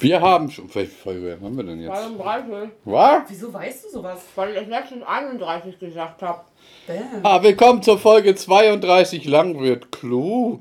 [0.00, 0.72] Wir haben schon.
[0.72, 1.90] Welche Folge haben wir denn jetzt?
[1.92, 2.70] 32.
[2.84, 3.22] Was?
[3.26, 4.20] Wieso weißt du sowas?
[4.36, 6.42] Weil ich letztens 31 gesagt habe.
[6.86, 7.20] Bam.
[7.24, 10.60] Ah, willkommen zur Folge 32 Lang wird klug.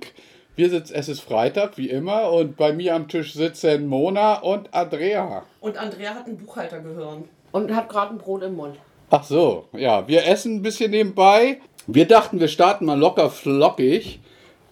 [0.56, 4.74] Wir sitzen, es ist Freitag, wie immer, und bei mir am Tisch sitzen Mona und
[4.74, 5.44] Andrea.
[5.62, 7.26] Und Andrea hat einen Buchhalter gehören.
[7.52, 8.76] Und hat gerade ein Brot im Mund.
[9.12, 11.62] Ach so, ja, wir essen ein bisschen nebenbei.
[11.86, 14.20] Wir dachten, wir starten mal locker flockig.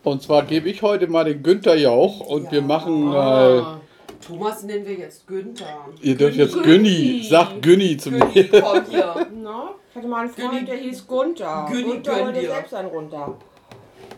[0.04, 2.52] Und zwar gebe ich heute mal den Günther Jauch und Ja.
[2.54, 3.14] wir machen.
[3.14, 3.85] Äh.
[4.26, 5.86] Thomas nennen wir jetzt Günther.
[6.02, 8.62] ihr dürft jetzt Günni, sagt Günni zu Günni, mir.
[8.62, 9.28] komm hier.
[9.44, 9.70] Na?
[9.92, 11.68] Ich hatte mal einen Freund, Günni- der hieß Gunther.
[11.72, 12.50] Günni, Gunther wollte dir.
[12.50, 13.38] selbst einen runter.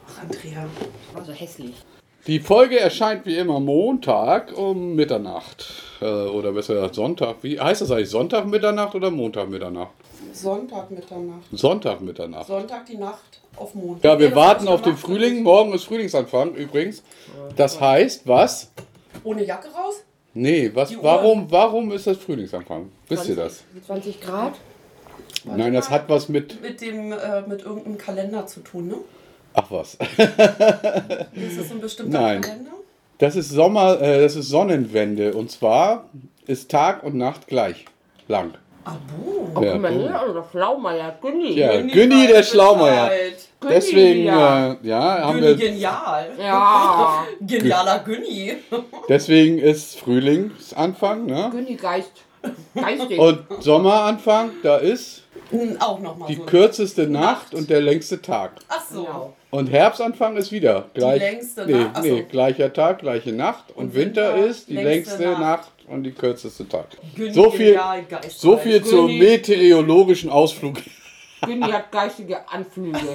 [0.07, 0.66] Ach, Andrea.
[1.13, 1.73] Also hässlich.
[2.25, 5.83] Die Folge erscheint wie immer Montag um Mitternacht.
[6.02, 7.35] Äh, oder besser gesagt Sonntag.
[7.41, 8.09] Wie heißt das eigentlich?
[8.09, 9.91] Sonntag Mitternacht oder Montag Mitternacht?
[10.33, 11.44] Sonntag Mitternacht.
[11.53, 12.47] Sonntag Mitternacht.
[12.47, 14.03] Sonntag die Nacht auf Mond.
[14.03, 14.97] Ja, wir das warten auf den.
[14.97, 15.41] Frühling.
[15.44, 17.02] Morgen ist Frühlingsanfang übrigens.
[17.55, 18.71] Das heißt, was?
[19.27, 20.04] Ohne Jacke raus?
[20.34, 22.90] Nee, was, warum, warum ist das Frühlingsanfang?
[23.09, 23.86] Wisst ihr 20 das?
[23.88, 24.53] 20 Grad?
[25.44, 26.61] Nein, das hat was mit.
[26.61, 28.95] Mit dem, äh, mit irgendeinem Kalender zu tun, ne?
[29.53, 29.95] Ach was.
[31.36, 32.42] Ist das ein bestimmter Nein.
[32.42, 32.72] Kalender?
[33.17, 35.34] Das ist Sommer, äh, das ist Sonnenwende.
[35.34, 36.08] Und zwar
[36.45, 37.86] ist Tag und Nacht gleich
[38.28, 38.53] lang.
[39.55, 41.53] Oh, Ja, hier, also Schlaumeier, Günni.
[41.53, 43.09] Ja, Günni Günni der Schlaumeier.
[43.59, 44.77] Günni Deswegen, wieder.
[44.83, 46.29] äh, ja, haben Günni wir, genial.
[46.39, 48.55] Ja, Genialer Günni.
[49.09, 51.49] deswegen ist Frühlingsanfang, ne?
[51.52, 52.11] Günni Geist.
[52.75, 53.19] Geistig.
[53.19, 55.23] Und Sommeranfang, da ist
[55.79, 56.44] Auch nochmal die so.
[56.44, 57.53] kürzeste Nacht Nacht.
[57.55, 58.51] und der längste Tag.
[58.69, 59.03] Ach so.
[59.03, 59.33] Genau.
[59.49, 61.19] Und Herbstanfang ist wieder gleich.
[61.22, 62.23] längste nee, Nacht, ach nee, so.
[62.29, 63.72] gleicher Tag, gleiche Nacht.
[63.75, 65.39] Und, Und Winter, Winter, ist die längste längste Nacht.
[65.39, 65.72] Nacht.
[65.88, 66.88] Und die kürzeste Tag.
[67.16, 67.80] Günni So viel-.
[68.30, 69.19] So viel zum König.
[69.19, 70.77] meteorologischen Ausflug.
[71.45, 72.97] Günni hat geistige Anflüge.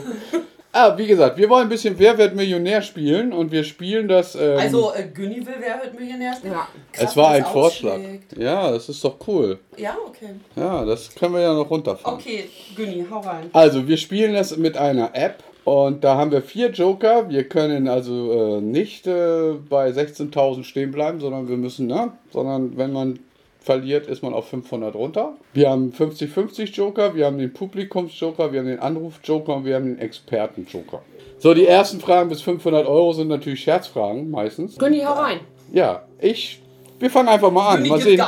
[0.75, 4.34] Ah, wie gesagt, wir wollen ein bisschen Wer wird Millionär spielen und wir spielen das.
[4.34, 6.55] Ähm, Also, äh, Günni will wer wird Millionär spielen?
[6.55, 6.67] Ja.
[6.92, 7.97] Krass, es war ein Vorschlag.
[7.98, 8.39] ausschlägt.
[8.39, 9.59] Ja, das ist doch cool.
[9.77, 10.31] Ja, okay.
[10.57, 12.17] Ja, das können wir ja noch runterfahren.
[12.19, 13.51] Okay, Günni, hau rein.
[13.53, 17.28] Also, wir spielen das mit einer App und da haben wir vier Joker.
[17.28, 22.12] Wir können also äh, nicht äh, bei 16.000 stehen bleiben, sondern wir müssen, ne?
[22.33, 23.20] Sondern wenn man
[23.61, 25.34] verliert, ist man auf 500 runter.
[25.55, 29.86] Wir haben 50-50 Joker, wir haben den Publikums-Joker, wir haben den Anruf-Joker und wir haben
[29.86, 31.00] den Experten-Joker.
[31.39, 34.79] So, die ersten Fragen bis 500 Euro sind natürlich Scherzfragen meistens.
[34.79, 35.40] Günni, hau rein.
[35.73, 36.61] Ja, ich.
[36.98, 37.89] Wir fangen einfach mal an.
[37.89, 38.23] Mal sehen,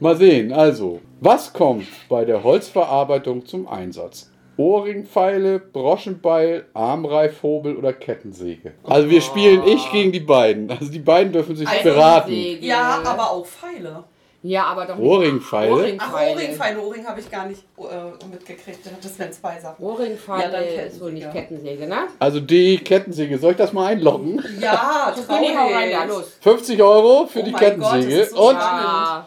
[0.00, 0.52] mal sehen.
[0.52, 4.29] Also, was kommt bei der Holzverarbeitung zum Einsatz?
[4.56, 8.72] Ohrringpfeile, Broschenbeil, Armreifhobel oder Kettensäge?
[8.84, 10.70] Also wir spielen ich gegen die beiden.
[10.70, 12.30] Also die beiden dürfen sich Also beraten.
[12.30, 12.66] Säge.
[12.66, 14.04] Ja, aber auch Pfeile.
[14.42, 14.98] Ja, aber doch.
[14.98, 15.96] Ohrringpfeile?
[15.98, 16.80] Ach, Ohrringpfeile.
[16.80, 18.78] Ohrring habe ich gar nicht äh, mitgekriegt.
[19.02, 19.84] Das wären zwei Sachen.
[19.84, 21.86] Ohrringpfeile Ja, dann ist wohl nicht Kettensäge.
[21.86, 21.96] Ne?
[22.18, 23.36] Also die Kettensäge.
[23.36, 24.42] Soll ich das mal einloggen?
[24.58, 26.08] Ja, traurig.
[26.08, 26.38] los.
[26.40, 28.18] 50 Euro für Oh die mein Gott, Kettensäge.
[28.18, 28.54] das ist so Und.
[28.54, 29.26] Ja.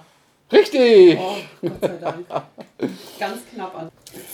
[0.53, 1.19] Richtig!
[1.19, 2.27] Oh, Gott sei Dank.
[3.19, 3.89] Ganz knapp an.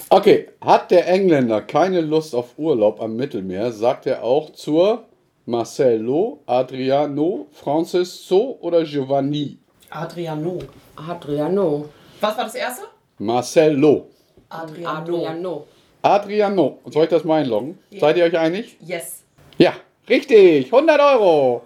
[0.09, 5.05] Okay, hat der Engländer keine Lust auf Urlaub am Mittelmeer, sagt er auch zur
[5.45, 9.57] Marcello, Adriano, Francisco oder Giovanni?
[9.89, 10.59] Adriano.
[10.95, 11.89] Adriano.
[12.21, 12.83] Was war das erste?
[13.17, 14.07] Marcello.
[14.49, 14.97] Adriano.
[14.97, 15.67] Adriano.
[16.01, 16.79] Adriano.
[16.85, 17.79] Soll ich das mal einloggen?
[17.89, 17.99] Ja.
[17.99, 18.77] Seid ihr euch einig?
[18.81, 19.23] Yes.
[19.57, 19.73] Ja,
[20.07, 20.71] richtig.
[20.71, 21.63] 100 Euro.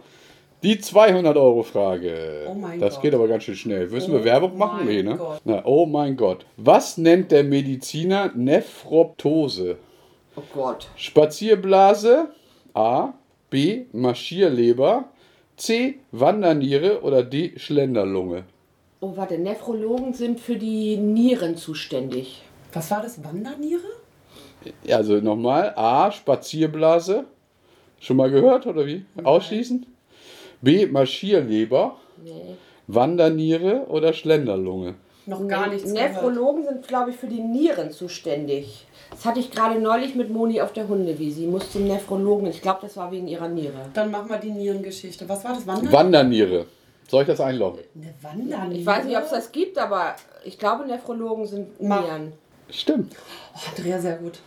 [0.63, 2.47] Die 200 Euro Frage.
[2.50, 3.03] Oh mein das Gott.
[3.03, 3.90] geht aber ganz schön schnell.
[3.90, 4.85] Müssen Oh wir Werbung machen?
[4.85, 5.19] Nee, ne?
[5.44, 6.46] Na, oh mein Gott.
[6.56, 9.78] Was nennt der Mediziner Nephroptose?
[10.38, 10.88] Oh Gott.
[10.96, 12.29] Spazierblase,
[12.73, 13.13] A,
[13.50, 15.09] B, Marschierleber,
[15.57, 18.46] C, Wanderniere oder D, Schlenderlunge.
[19.02, 22.41] Oh, warte, Nephrologen sind für die Nieren zuständig.
[22.72, 23.22] Was war das?
[23.22, 23.81] Wanderniere?
[24.85, 27.25] Ja, Also nochmal, A, Spazierblase.
[28.00, 29.06] Schon mal gehört oder wie?
[29.23, 29.85] Ausschließen?
[30.63, 32.56] B, Marschierleber, Nee.
[32.88, 34.96] Wanderniere oder Schlenderlunge.
[35.25, 36.13] Noch gar nichts gehört.
[36.13, 38.85] Nephrologen sind, glaube ich, für die Nieren zuständig.
[39.12, 41.41] Das hatte ich gerade neulich mit Moni auf der Hundewiese.
[41.41, 42.47] Sie muss zum Nephrologen.
[42.47, 43.90] Ich glaube, das war wegen ihrer Niere.
[43.94, 45.28] Dann machen wir die Nierengeschichte.
[45.28, 45.68] Was war das?
[45.68, 46.66] Wander Wanderniere.
[47.07, 47.81] Soll ich das einloggen?
[47.96, 48.79] Eine Wanderniere?
[48.79, 50.16] Ich weiß nicht, ob es das gibt, aber
[50.46, 51.82] ich glaube, Nephrologen sind.
[51.82, 52.34] Nieren.
[52.70, 53.14] Stimmt.
[53.53, 54.40] Oh, Andrea, sehr gut.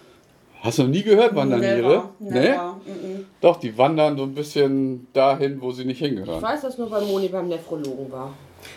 [0.66, 2.10] Hast du noch nie gehört, Wanderniere?
[2.18, 3.24] Never, Nee?
[3.40, 6.42] Doch, die wandern so ein bisschen dahin, wo sie nicht Ich hingehören.
[6.42, 8.34] weiß, dass nur bei Moni beim Nephrologen war.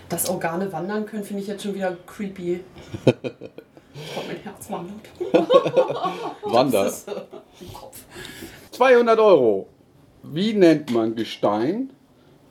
[0.08, 2.60] Dass Organe wandern können, finde ich jetzt schon wieder creepy.
[4.16, 5.10] Oh, mein Herz wandert.
[6.44, 6.84] Wander.
[6.86, 7.14] Das ist, äh,
[7.60, 7.98] im Kopf.
[8.72, 9.68] 200 Euro.
[10.24, 11.90] Wie nennt man Gestein,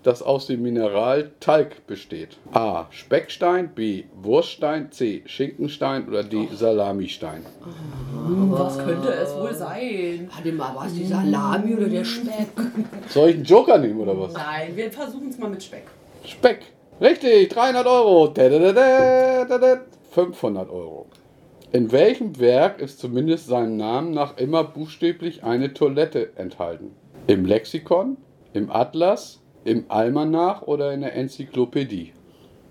[0.03, 2.37] das aus dem Mineral Talg besteht?
[2.53, 2.87] A.
[2.91, 4.05] Speckstein, B.
[4.23, 5.23] Wurststein, C.
[5.27, 6.49] Schinkenstein oder D.
[6.53, 7.45] Salamistein.
[8.12, 10.31] Hm, Was könnte es wohl sein?
[10.33, 12.49] Warte mal, war es die Salami oder der Speck?
[13.09, 14.33] Soll ich einen Joker nehmen oder was?
[14.35, 15.85] Nein, wir versuchen es mal mit Speck.
[16.25, 16.61] Speck.
[17.00, 18.29] Richtig, 300 Euro.
[18.29, 19.83] Dadadadadadad.
[20.11, 21.06] 500 Euro.
[21.71, 26.93] In welchem Werk ist zumindest seinem Namen nach immer buchstäblich eine Toilette enthalten?
[27.27, 28.17] Im Lexikon,
[28.55, 29.38] im Atlas,
[29.69, 32.12] im Almanach oder in der Enzyklopädie?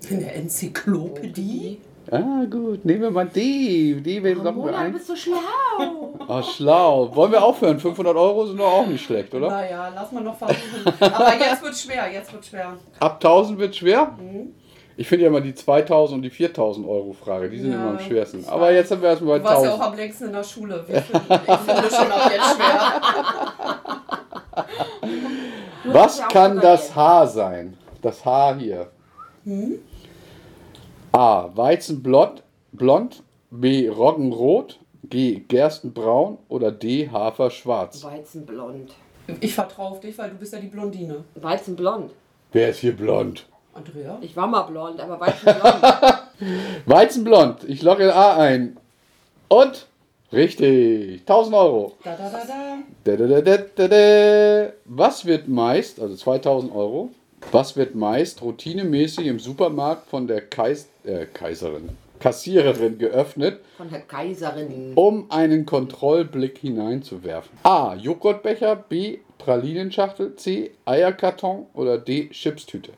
[0.10, 1.80] In der Enzyklopädie?
[2.10, 4.02] Ah, gut, nehmen wir mal die.
[4.02, 4.94] Die werden noch Mona, du ein.
[4.94, 5.38] bist so schlau.
[6.30, 7.16] Oh, schlau.
[7.16, 7.80] Wollen wir aufhören?
[7.80, 9.48] 500 Euro sind doch auch nicht schlecht, oder?
[9.48, 10.84] Naja, lass mal noch versuchen.
[11.00, 12.74] Aber jetzt wird schwer, jetzt wird schwer.
[13.00, 14.12] Ab 1000 wird schwer.
[14.98, 17.92] Ich finde ja immer die 2000 und die 4000 Euro Frage, die sind Ja, immer
[17.92, 18.44] am schwersten.
[18.50, 19.94] Aber jetzt sind wir erstmal Du bei warst ja auch 1000.
[19.94, 20.84] am längsten in der Schule.
[20.88, 23.02] Wir finden, ich finde schon ab jetzt schwer.
[25.88, 26.96] Was kann das.
[26.96, 27.78] Haar sein?
[28.02, 28.88] Das Haar hier.
[31.12, 31.50] A.
[31.56, 33.88] Weizenblond, blond, B.
[33.90, 35.40] Roggenrot, G.
[35.48, 37.10] Gerstenbraun oder D.
[37.10, 38.04] Haferschwarz.
[38.04, 38.94] Weizenblond.
[39.40, 41.24] Ich vertraue auf dich, weil du bist ja die Blondine.
[41.36, 42.12] Weizenblond.
[42.52, 43.46] Wer ist hier blond?
[43.74, 44.18] Andrea?
[44.22, 45.84] Ich war mal blond, aber weizenblond.
[46.86, 47.64] Weizenblond.
[47.66, 48.78] Ich logge A ein.
[49.50, 49.88] Und?
[50.32, 51.22] Richtig.
[51.22, 51.94] 1000 Euro.
[52.04, 54.74] Da, da, da.
[54.86, 57.12] Was wird meist, also 2000 Euro,
[57.52, 61.90] was wird meist routinemäßig im Supermarkt von der Kais äh, Kaiserin,
[62.20, 64.94] Kassiererin geöffnet, Von der Kaiserin.
[64.96, 67.58] um einen Kontrollblick hineinzuwerfen?
[67.64, 67.96] A.
[67.96, 69.20] Joghurtbecher, B.
[69.48, 70.72] Pralinenschachtel, C.
[70.84, 72.28] Eierkarton oder D.
[72.32, 72.92] Chipstüte?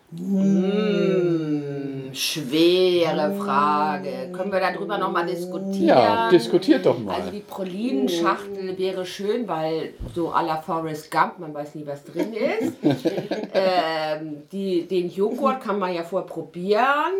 [2.12, 4.32] Schwere Frage.
[4.34, 5.88] Können wir darüber nochmal diskutieren?
[5.88, 7.14] Ja, diskutiert doch mal.
[7.14, 12.04] Also die Pralinenschachtel wäre schön, weil so à la Forrest Gump, man weiß nie, was
[12.04, 12.74] drin ist.
[13.54, 17.14] ähm, die, den Joghurt kann man ja vorher probieren.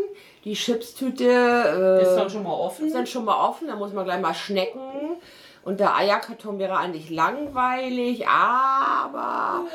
[0.44, 2.88] Die Chipstüte äh, Ist dann schon mal offen?
[2.88, 4.80] ist dann schon mal offen, da muss man gleich mal schnecken.
[5.70, 9.66] Und der Eierkarton wäre eigentlich langweilig, aber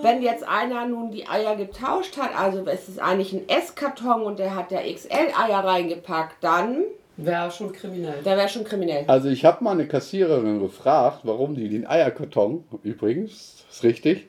[0.00, 4.38] wenn jetzt einer nun die Eier getauscht hat, also es ist eigentlich ein Esskarton und
[4.38, 6.84] der hat da XL-Eier reingepackt, dann
[7.16, 8.22] Wäre schon kriminell.
[8.24, 9.02] der wäre schon kriminell.
[9.08, 14.28] Also ich habe mal eine Kassiererin gefragt, warum die den Eierkarton, übrigens, ist richtig,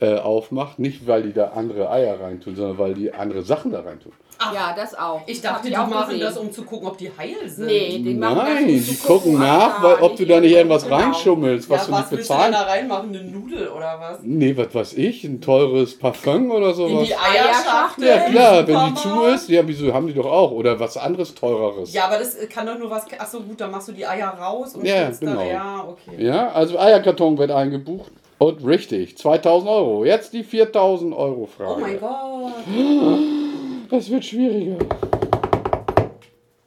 [0.00, 0.78] äh, aufmacht.
[0.78, 4.12] Nicht, weil die da andere Eier reintun, sondern weil die andere Sachen da reintun.
[4.52, 5.22] Ja, das auch.
[5.26, 6.20] Ich Das dachte, die auch machen gesehen.
[6.20, 7.68] das, um zu gucken, ob die heil sind.
[7.68, 10.40] Nee, die machen das, Nein, um die zu gucken nach, ah, weil, ob du da
[10.40, 10.96] nicht irgendwas genau.
[10.96, 12.68] reinschummelst, was ja, du was nicht willst du denn da bezahlen.
[12.70, 13.08] reinmachen?
[13.16, 14.18] Eine Nudel oder was?
[14.22, 17.06] Nee, was weiß ich, ein teures Parfum oder In sowas.
[17.08, 18.06] die Eierschachtel?
[18.06, 20.50] Ja klar, wenn die zu ist, ja, wieso haben die doch auch.
[20.50, 21.94] Oder was anderes teureres.
[21.94, 23.06] Ja, aber das kann doch nur was.
[23.18, 25.36] Achso, gut, dann machst du die Eier raus und Ja, genau.
[25.36, 25.48] dann.
[25.48, 26.22] Ja, okay.
[26.22, 28.12] Ja, also Eierkarton wird eingebucht.
[28.38, 30.04] Und richtig, 2000 Euro.
[30.04, 31.72] Jetzt die 4000 Euro Frage.
[31.74, 33.90] Oh mein Gott.
[33.90, 34.78] Das wird schwieriger.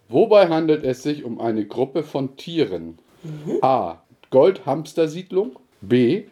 [0.07, 2.97] Wobei handelt es sich um eine Gruppe von Tieren?
[3.61, 3.97] A.
[4.31, 5.57] Goldhamstersiedlung.
[5.81, 6.23] B.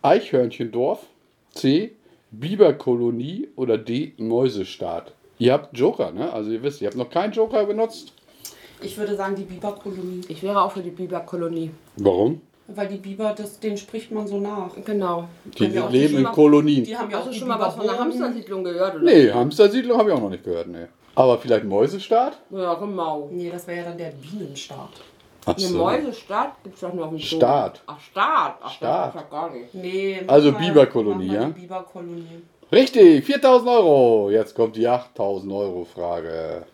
[0.00, 1.04] Eichhörnchendorf.
[1.50, 1.92] C.
[2.30, 4.14] Biberkolonie oder D.
[4.16, 5.12] Mäusestaat.
[5.38, 6.32] Ihr habt Joker, ne?
[6.32, 8.12] Also ihr wisst, ihr habt noch keinen Joker benutzt.
[8.82, 10.22] Ich würde sagen, die Biberkolonie.
[10.28, 11.70] Ich wäre auch für die Biberkolonie.
[11.96, 12.40] Warum?
[12.70, 14.70] Weil die Biber, das, denen spricht man so nach.
[14.84, 15.24] Genau.
[15.58, 16.84] Die wir auch leben in mal- Kolonien.
[16.84, 17.98] Die haben ja auch die schon mal was von der.
[17.98, 18.96] Hamstersiedlung gehört?
[18.96, 19.04] Oder?
[19.04, 20.84] Nee, Hamstersiedlung habe ich auch noch nicht gehört, nee.
[21.14, 22.38] Aber vielleicht Mäusestaat?
[22.50, 23.28] Ja, genau.
[23.32, 24.90] Nee, das wäre ja dann der Bienenstaat.
[25.46, 27.26] Ach Eine Mäusestadt gibt es doch nur auf dem Dom.
[27.26, 27.80] Staat.
[27.86, 28.56] Ach, Staat.
[28.60, 29.14] Ach, Staat.
[29.14, 29.74] das ist ja gar nicht.
[29.74, 30.20] Nee.
[30.26, 31.44] Also Biberkolonie, ja?
[31.46, 32.42] Die Biberkolonie.
[32.70, 34.30] Richtig, 4000 Euro.
[34.30, 36.66] Jetzt kommt die 8000 Euro Frage.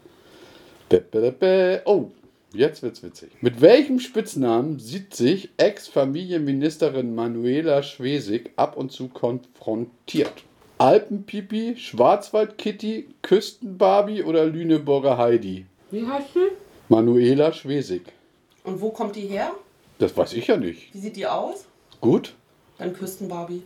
[1.84, 2.06] Oh,
[2.54, 3.30] jetzt wird's witzig.
[3.40, 10.44] Mit welchem Spitznamen sieht sich Ex-Familienministerin Manuela Schwesig ab und zu konfrontiert?
[10.78, 15.66] Alpenpipi, Schwarzwaldkitty, Küstenbarbie oder Lüneburger Heidi?
[15.90, 16.48] Wie heißt sie?
[16.88, 18.02] Manuela Schwesig.
[18.64, 19.52] Und wo kommt die her?
[19.98, 20.92] Das weiß ich ja nicht.
[20.92, 21.66] Wie sieht die aus?
[22.00, 22.34] Gut?
[22.78, 23.62] Dann Küstenbarbie.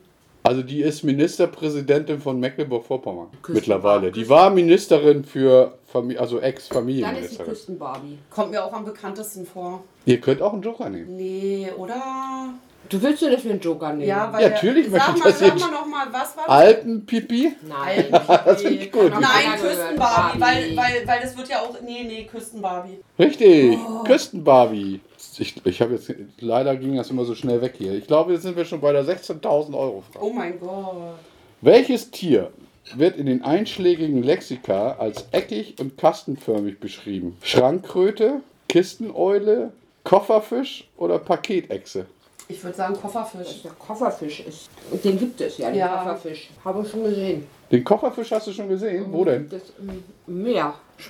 [0.49, 4.11] Also die ist Ministerpräsidentin von Mecklenburg-Vorpommern mittlerweile.
[4.11, 7.47] Die war Ministerin für Familie, also Dann ist die Ex-Familienministerin.
[7.53, 8.19] Küstenbarbie.
[8.31, 9.85] Kommt mir auch am bekanntesten vor.
[10.07, 11.15] Ihr könnt auch einen Joker nehmen.
[11.17, 12.55] Nee, oder?
[12.89, 14.09] Du willst dir das für einen Joker nehmen?
[14.09, 15.61] Ja, weil Ja, natürlich der, möchte sag ich mal, das sag jetzt.
[15.61, 16.55] mal noch mal, was war das?
[16.57, 17.53] Alpenpipi?
[17.69, 18.05] Nein.
[18.47, 19.11] Das finde ich gut.
[19.11, 19.61] Nein.
[19.61, 21.77] Küstenbarbie, weil, weil, weil das wird ja auch.
[21.85, 23.01] Nee, nee, Küstenbarbie.
[23.19, 25.01] Richtig, Küstenbarbie.
[25.41, 27.95] Ich, ich habe jetzt, leider ging das immer so schnell weg hier.
[27.95, 30.25] Ich glaube, jetzt sind wir schon bei der 16.000 Euro Frage.
[30.25, 31.15] Oh mein Gott.
[31.61, 32.51] Welches Tier
[32.95, 37.37] wird in den einschlägigen Lexika als eckig und kastenförmig beschrieben?
[37.43, 39.73] Schrankkröte, Kisteneule,
[40.05, 42.07] Kofferfisch oder Paketechse?
[42.51, 43.63] Ich würde sagen Kofferfisch.
[43.63, 44.71] Der Kofferfisch ist.
[44.91, 45.89] Und den gibt es ja, den Ja.
[45.89, 46.49] Kofferfisch.
[46.65, 47.47] Habe ich schon gesehen.
[47.71, 49.07] Den Kofferfisch hast du schon gesehen?
[49.13, 49.47] Wo denn?
[49.51, 50.73] Das ähm, Meer.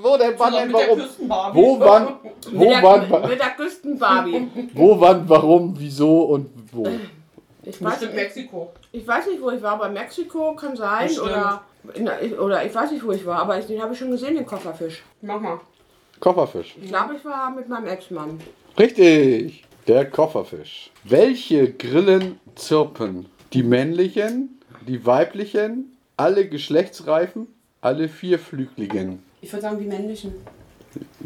[0.00, 0.34] Wo denn?
[0.38, 0.68] Wann denn?
[0.68, 0.98] mit der Warum?
[1.00, 1.58] Küstenbarbie.
[1.58, 2.08] Wo, wann?
[2.52, 3.28] Wo, mit, der, wann?
[3.28, 4.48] mit der Küstenbarbie.
[4.74, 5.28] Wo, wann?
[5.28, 5.74] Warum?
[5.76, 6.86] Wieso und wo?
[7.64, 8.22] Ich weiß Bestimmt nicht.
[8.22, 8.70] Mexiko.
[8.92, 11.08] Ich weiß nicht, wo ich war, bei Mexiko kann sein.
[11.08, 11.26] Bestimmt.
[11.28, 11.62] Oder,
[11.94, 14.36] in, oder ich weiß nicht, wo ich war, aber ich, den habe ich schon gesehen,
[14.36, 15.02] den Kofferfisch.
[15.20, 15.60] Mach mal.
[16.20, 16.76] Kofferfisch.
[16.80, 18.38] Ich glaube, ich war mit meinem Ex-Mann.
[18.80, 19.62] Richtig.
[19.88, 20.90] Der Kofferfisch.
[21.04, 23.26] Welche Grillen zirpen?
[23.52, 24.58] Die männlichen,
[24.88, 27.46] die weiblichen, alle Geschlechtsreifen,
[27.82, 29.22] alle vierflügeligen.
[29.42, 30.32] Ich würde sagen, die männlichen.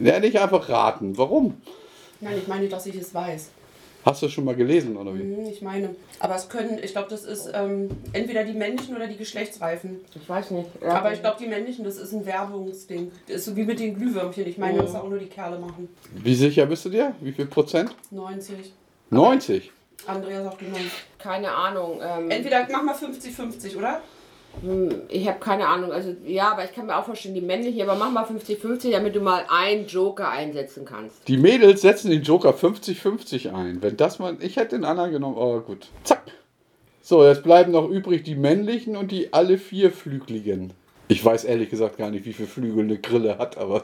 [0.03, 1.17] Ja, nicht einfach raten.
[1.17, 1.55] Warum?
[2.21, 3.51] Nein, ich meine, dass ich es weiß.
[4.05, 5.21] Hast du schon mal gelesen, oder wie?
[5.21, 5.95] Hm, Ich meine.
[6.19, 10.01] Aber es können, ich glaube, das ist ähm, entweder die männlichen oder die Geschlechtsreifen.
[10.15, 10.69] Ich weiß nicht.
[10.83, 13.11] Aber ich glaube, die männlichen, das ist ein Werbungsding.
[13.27, 14.47] Das ist so wie mit den Glühwürmchen.
[14.47, 15.89] Ich meine, dass auch nur die Kerle machen.
[16.13, 17.15] Wie sicher bist du dir?
[17.21, 17.95] Wie viel Prozent?
[18.11, 18.73] 90.
[19.11, 19.73] 90.
[20.07, 20.77] Andrea sagt genau.
[21.19, 22.01] keine Ahnung.
[22.03, 24.03] Ähm, Entweder mach mal 50-50, oder?
[24.63, 25.93] Hm, ich habe keine Ahnung.
[25.93, 29.15] Also ja, aber ich kann mir auch vorstellen, die männlichen, aber mach mal 50-50, damit
[29.15, 31.27] du mal einen Joker einsetzen kannst.
[31.29, 33.83] Die Mädels setzen den Joker 50-50 ein.
[33.83, 34.37] Wenn das mal.
[34.41, 35.89] Ich hätte den anderen genommen, aber gut.
[36.05, 36.23] Zack.
[37.03, 40.73] So, jetzt bleiben noch übrig die männlichen und die alle vierflügeligen.
[41.09, 43.83] Ich weiß ehrlich gesagt gar nicht, wie viele Flügel eine Grille hat, aber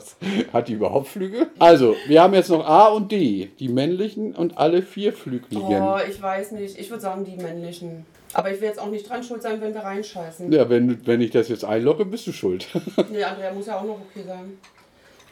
[0.52, 1.48] hat die überhaupt Flügel?
[1.58, 3.50] Also, wir haben jetzt noch A und D.
[3.58, 5.82] Die männlichen und alle vierflügeligen.
[5.82, 6.78] Oh, ich weiß nicht.
[6.78, 8.06] Ich würde sagen, die männlichen.
[8.32, 10.52] Aber ich will jetzt auch nicht dran schuld sein, wenn wir reinscheißen.
[10.52, 12.68] Ja, wenn, wenn ich das jetzt einlogge, bist du schuld.
[13.10, 14.58] Nee, Andrea muss ja auch noch okay sein.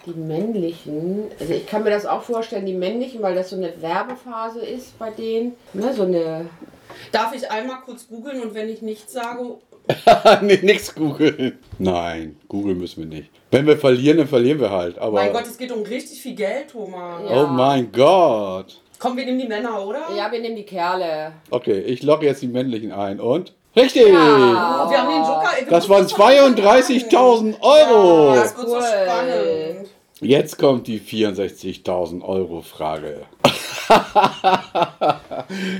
[0.06, 3.80] Die männlichen, also ich kann mir das auch vorstellen, die männlichen, weil das so eine
[3.80, 5.54] Werbephase ist bei denen.
[5.74, 6.48] Ne, so eine.
[7.12, 9.58] Darf ich einmal kurz googeln und wenn ich nichts sage,
[10.42, 11.58] nee, nix googeln.
[11.78, 13.30] Nein, googeln müssen wir nicht.
[13.50, 14.98] Wenn wir verlieren, dann verlieren wir halt.
[14.98, 17.22] Aber mein Gott, es geht um richtig viel Geld, Thomas.
[17.28, 17.44] Ja.
[17.44, 18.80] Oh mein Gott.
[18.98, 20.00] Komm, wir nehmen die Männer, oder?
[20.16, 21.32] Ja, wir nehmen die Kerle.
[21.50, 23.52] Okay, ich logge jetzt die männlichen ein und.
[23.76, 24.06] Richtig!
[24.06, 25.48] Oh, wir haben den Joker.
[25.60, 28.34] wir Das waren das doch nicht 32.000 Euro!
[28.34, 28.82] Ja, das wird so Cool.
[28.82, 29.88] spannend.
[30.20, 33.20] Jetzt kommt die 64.000 Euro Frage.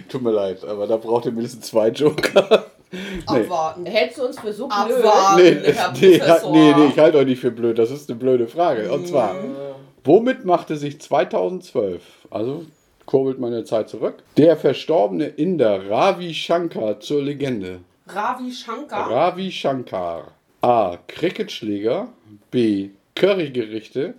[0.08, 2.64] Tut mir leid, aber da braucht ihr mindestens zwei Joker.
[2.90, 3.40] Nee.
[3.42, 3.84] Abwarten.
[3.84, 5.04] Hältst du uns für so blöd?
[5.04, 5.42] Abwarten.
[5.42, 6.20] Nee, Herr nee,
[6.50, 7.78] nee, nee, ich halte euch nicht für blöd.
[7.78, 8.90] Das ist eine blöde Frage.
[8.90, 9.56] Und zwar, Mhm.
[10.04, 12.64] womit machte sich 2012, also
[13.08, 17.80] kurbelt meine Zeit zurück, der verstorbene Inder Ravi Shankar zur Legende?
[18.06, 19.10] Ravi Shankar.
[19.10, 20.32] Ravi Shankar.
[20.60, 20.98] A.
[21.08, 22.08] Cricketschläger.
[22.50, 22.90] B.
[23.14, 24.12] Currygerichte.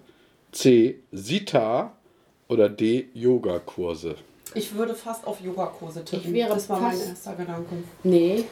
[0.52, 0.96] C.
[1.12, 1.94] Sitar.
[2.48, 3.10] Oder D.
[3.14, 4.16] Yogakurse.
[4.56, 6.30] Ich würde fast auf Yogakurse tippen.
[6.30, 7.76] Ich wäre das war mein erster Gedanke.
[8.04, 8.46] Nee.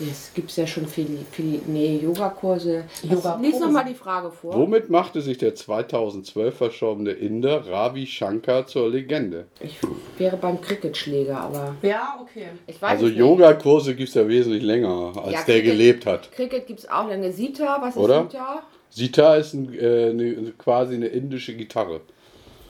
[0.00, 2.84] Es gibt ja schon viel, viel nee, Yogakurse.
[3.02, 3.38] Yogakurse.
[3.42, 4.54] Lies nochmal die Frage vor.
[4.54, 9.46] Womit machte sich der 2012 verstorbene Inder Ravi Shankar zur Legende?
[9.60, 9.78] Ich
[10.18, 12.46] wäre beim Cricketschläger, aber Ja, okay.
[12.66, 13.06] ich weiß Also.
[13.06, 16.32] Yogakurse gibt es ja wesentlich länger, als Ja, der Cricket- gelebt hat.
[16.32, 17.30] Cricket gibt es auch lange.
[17.32, 18.22] Sita, was ist Oder?
[18.30, 18.62] Sita?
[18.90, 22.00] Sitar ist ein, äh, eine, quasi eine indische Gitarre.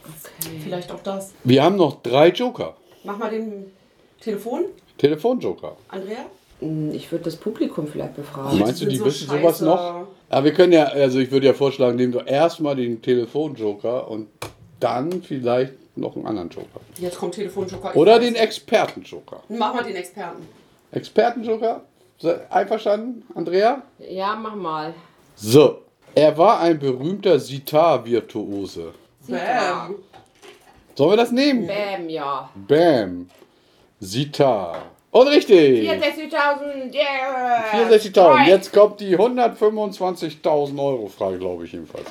[0.05, 0.59] Okay.
[0.63, 1.33] Vielleicht auch das.
[1.45, 2.77] Wir haben noch drei Joker.
[3.05, 3.73] Mach mal den
[4.21, 4.67] Telefon.
[4.99, 5.77] Telefonjoker.
[5.89, 6.27] Andrea?
[6.63, 8.59] Hm, Ich würde das Publikum vielleicht befragen.
[8.59, 9.65] Meinst du, die so wissen sowas scheiße.
[9.65, 10.07] noch?
[10.31, 14.29] Aber wir können ja, also ich würde ja vorschlagen, nehmen wir erstmal den Telefonjoker und
[14.81, 16.81] dann vielleicht noch einen anderen Joker.
[16.99, 17.95] Jetzt kommt Telefonjoker.
[17.97, 19.43] Oder den Expertenjoker.
[19.49, 20.47] Mach mal den Experten.
[20.91, 21.83] Expertenjoker?
[22.51, 23.83] Einverstanden, Andrea?
[23.99, 24.95] Ja, mach mal.
[25.35, 25.79] So.
[26.15, 28.93] Er war ein berühmter Sitar-Virtuose.
[29.21, 29.39] Sita.
[29.87, 29.95] Bam.
[30.95, 31.67] Sollen wir das nehmen?
[31.67, 32.51] Bam, ja.
[32.55, 33.29] Bam.
[33.99, 34.92] Sitar.
[35.13, 35.91] Und richtig.
[35.91, 37.65] 64.000, yeah.
[37.75, 38.49] 64.000.
[38.49, 42.07] Jetzt kommt die 125.000 Euro Frage, glaube ich jedenfalls.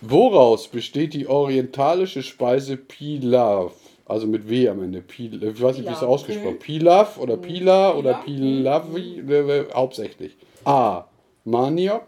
[0.00, 3.72] Woraus besteht die orientalische Speise Pilav?
[4.06, 5.02] Also mit W am Ende.
[5.02, 8.84] Pil, ich weiß nicht, wie es ausgesprochen Pilav oder Pila oder Pilav.
[8.90, 10.34] Pilavi, äh, äh, hauptsächlich.
[10.64, 11.04] A.
[11.44, 12.04] Maniok.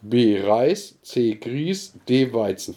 [0.00, 0.40] B.
[0.40, 0.96] Reis.
[1.02, 1.34] C.
[1.34, 1.92] Grieß.
[2.08, 2.32] D.
[2.32, 2.76] Weizen.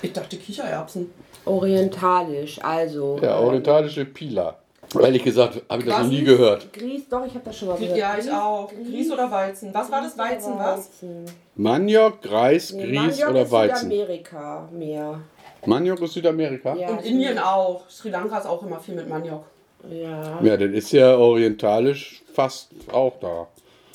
[0.00, 1.10] Ich dachte Kichererbsen.
[1.44, 3.18] Orientalisch, also.
[3.20, 4.58] Ja, orientalische Pila.
[4.98, 6.72] Ehrlich gesagt, habe ich das noch nie gehört.
[6.72, 7.98] Grieß, doch, ich habe das schon mal gehört.
[7.98, 8.70] Ja, ich auch.
[8.70, 9.72] Grieß oder Weizen?
[9.74, 10.16] Was war das?
[10.16, 10.88] Weizen, was?
[10.88, 11.24] Weizen.
[11.56, 13.90] Maniok, Reis, Nee, Grieß Maniok oder ist Weizen?
[13.90, 15.20] Südamerika mehr.
[15.66, 16.74] Maniok ist Südamerika?
[16.76, 17.82] Ja, Und Indien auch.
[17.90, 19.44] Sri Lanka ist auch immer viel mit Maniok.
[19.90, 20.40] Ja.
[20.42, 23.46] Ja, das ist ja orientalisch fast auch da.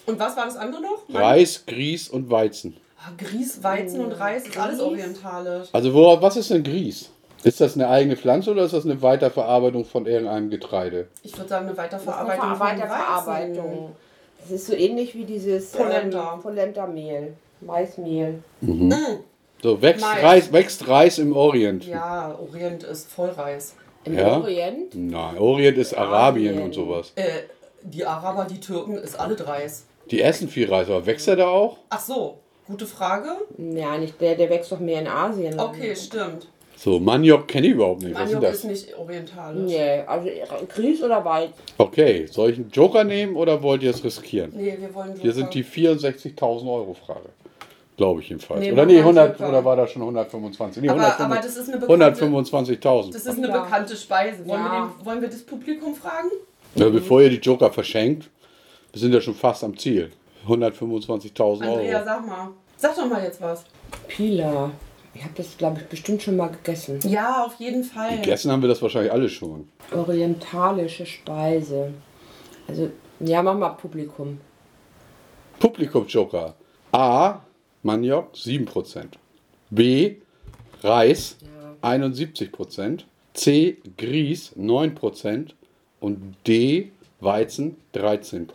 [0.05, 1.03] Und was war das andere noch?
[1.13, 2.77] Reis, Grieß und Weizen.
[2.99, 5.69] Ah, Grieß, Weizen und Reis ist alles orientalisch.
[5.71, 7.09] Also wo, was ist denn Grieß?
[7.43, 11.07] Ist das eine eigene Pflanze oder ist das eine Weiterverarbeitung von irgendeinem Getreide?
[11.23, 12.59] Ich würde sagen, eine Das ist eine Weiterverarbeitung.
[12.59, 13.95] Weiterverarbeitung.
[14.41, 16.33] Das ist so ähnlich wie dieses Polenta.
[16.35, 17.33] Ähm, Polenta-Mehl.
[17.61, 18.43] Maismehl.
[19.61, 20.23] So, wächst Mais.
[20.23, 21.85] Reis, wächst Reis im Orient?
[21.85, 23.75] Ja, Orient ist Vollreis.
[24.03, 24.37] Im Ja?
[24.37, 24.93] Orient.
[24.95, 26.61] Nein, Orient ist Arabien Arabien.
[26.65, 27.13] und sowas.
[27.15, 27.43] Äh,
[27.83, 29.85] die Araber, die Türken, ist alle Reis.
[30.11, 31.77] Die essen viel Reis, aber wächst er da auch?
[31.89, 33.29] Ach so, gute Frage.
[33.57, 35.57] Ja, nicht der, der wächst doch mehr in Asien.
[35.57, 36.47] Okay, stimmt.
[36.83, 38.13] So, Maniok kenne ich überhaupt nicht.
[38.13, 38.55] Was ist Maniok das?
[38.57, 39.71] ist nicht orientalisch.
[39.71, 40.27] Nee, also
[40.75, 41.49] Grieß oder Weiß?
[41.77, 44.51] Okay, soll ich einen Joker nehmen oder wollt ihr es riskieren?
[44.53, 47.29] Nee, wir wollen Hier sind die 64.000 Euro Frage.
[47.95, 48.59] Glaube ich jedenfalls.
[48.59, 49.49] Nee, oder nee, mal 100, Joker.
[49.49, 50.81] oder war das schon 125?
[50.81, 51.77] Nee, Aber, 125 aber das ist eine
[52.17, 53.13] bekannte, 125.000.
[53.13, 54.45] das ist eine bekannte Speise.
[54.45, 54.71] Wollen, Ja.
[54.71, 56.31] wir den, wollen wir das Publikum fragen?
[56.75, 58.29] Ja, bevor ihr die Joker verschenkt,
[58.91, 60.11] wir sind ja schon fast am Ziel.
[60.49, 62.05] 125.000 Andrea, Euro.
[62.05, 62.49] sag mal.
[62.75, 63.63] Sag doch mal jetzt was.
[64.09, 64.71] Pila.
[65.15, 66.99] Ich habe das, glaube ich, bestimmt schon mal gegessen.
[67.03, 68.17] Ja, auf jeden Fall.
[68.17, 69.69] Gegessen haben wir das wahrscheinlich alle schon.
[69.91, 71.93] Orientalische Speise.
[72.67, 72.89] Also,
[73.19, 74.39] ja, mach mal Publikum.
[75.59, 76.55] Publikum-Joker.
[76.91, 77.39] A.
[77.83, 79.05] Maniok 7%.
[79.69, 80.15] B.
[80.81, 81.37] Reis
[81.81, 83.03] 71%.
[83.33, 83.77] C.
[83.97, 85.49] Grieß 9%.
[85.99, 86.91] Und D.
[87.19, 88.47] Weizen 13%.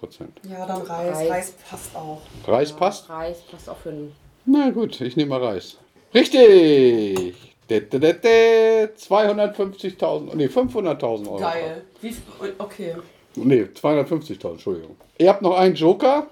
[0.51, 1.17] Ja, dann Reis.
[1.17, 1.31] Reis.
[1.31, 2.21] Reis, passt auch.
[2.47, 3.09] Reis passt?
[3.09, 4.13] Reis passt auch für einen.
[4.45, 5.79] Na gut, ich nehme mal Reis.
[6.15, 7.35] Richtig!
[7.71, 8.87] Dä, dä, dä, dä.
[8.97, 11.39] 250.000, nee, 500.000 Euro.
[11.39, 11.83] Geil.
[12.03, 12.15] Wie,
[12.59, 12.95] okay.
[13.37, 14.97] Nee, 250.000, Entschuldigung.
[15.19, 16.29] Ihr habt noch einen Joker,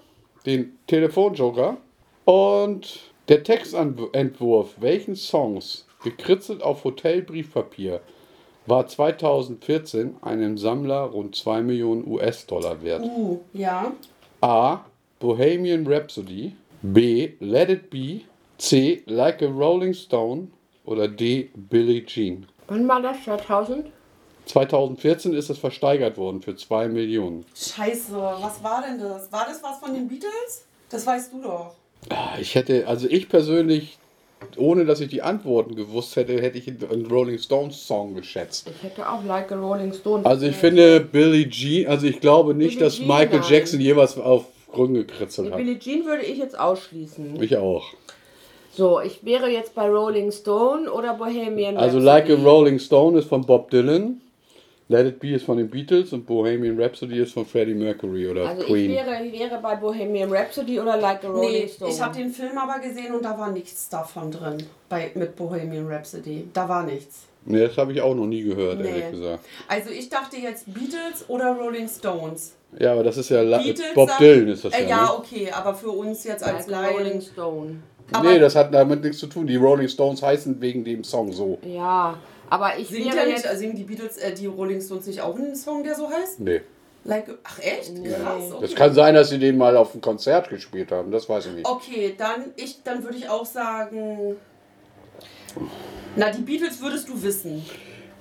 [0.47, 1.77] den Telefonjoker.
[2.25, 8.01] Und der Textentwurf, welchen Songs, gekritzelt auf Hotelbriefpapier,
[8.67, 13.05] war 2014 einem Sammler rund 2 Millionen US-Dollar wert?
[13.05, 13.93] Uh, ja.
[14.41, 14.85] A.
[15.21, 16.53] Bohemian Rhapsody.
[16.83, 17.31] B.
[17.41, 18.23] Let It Be.
[18.59, 19.03] C.
[19.07, 20.49] Like a Rolling Stone.
[20.85, 21.51] Oder D.
[21.57, 22.47] Billie Jean.
[22.69, 23.17] Wann war das?
[23.25, 23.87] 2000?
[24.47, 27.45] 2014 ist es versteigert worden für 2 Millionen.
[27.57, 29.31] Scheiße, was war denn das?
[29.33, 30.67] War das was von den Beatles?
[30.89, 31.75] Das weißt du doch.
[32.11, 33.99] Ah, Ich hätte, also ich persönlich,
[34.57, 38.71] ohne dass ich die Antworten gewusst hätte, hätte ich einen Rolling Stones Song geschätzt.
[38.77, 40.25] Ich hätte auch Like a Rolling Stone.
[40.25, 43.51] Also ich finde Billie Jean, also ich glaube nicht, Billie dass Jean, Michael nein.
[43.51, 45.57] Jackson jeweils auf Grün gekritzelt hat.
[45.59, 47.43] Billie Jean würde ich jetzt ausschließen.
[47.43, 47.85] Ich auch.
[48.77, 52.05] So, ich wäre jetzt bei Rolling Stone oder Bohemian Also Rhapsody.
[52.05, 54.21] Like a Rolling Stone ist von Bob Dylan.
[54.89, 58.47] Let It Be ist von den Beatles und Bohemian Rhapsody ist von Freddie Mercury oder
[58.49, 58.91] Also ich Queen.
[58.93, 61.91] wäre, ich wäre bei Bohemian Rhapsody oder Like a Rolling Nee, Stone.
[61.91, 64.59] ich habe den Film aber gesehen und da war nichts davon drin.
[64.89, 66.47] Bei, mit Bohemian Rhapsody.
[66.53, 67.23] Da war nichts.
[67.47, 68.89] Nee, das habe ich auch noch nie gehört, Nee.
[68.89, 69.45] ehrlich gesagt.
[69.69, 72.55] Also ich dachte jetzt Beatles oder Rolling Stones.
[72.79, 74.89] Ja, aber das ist ja Beatles Bob Dylan ist das Äh, ja.
[74.89, 75.11] ja, ne?
[75.19, 77.21] okay, aber für uns jetzt als like a Rolling.
[77.23, 77.77] Stone.
[78.13, 79.47] Aber- nee, das hat damit nichts zu tun.
[79.47, 81.59] Die Rolling Stones heißen wegen dem Song so.
[81.63, 83.39] Ja, aber ich Singt wäre ja jetzt...
[83.39, 86.09] nicht, also singen die Beatles, äh, die Rolling Stones nicht auch einen Song, der so
[86.09, 86.41] heißt?
[86.41, 86.61] Nee.
[87.05, 87.95] Like, ach echt?
[88.05, 88.53] Krass.
[88.53, 88.59] Okay.
[88.63, 91.53] Das kann sein, dass sie den mal auf dem Konzert gespielt haben, das weiß ich
[91.53, 91.69] nicht.
[91.69, 94.37] Okay, dann, ich, dann würde ich auch sagen.
[96.17, 97.65] Na, die Beatles würdest du wissen.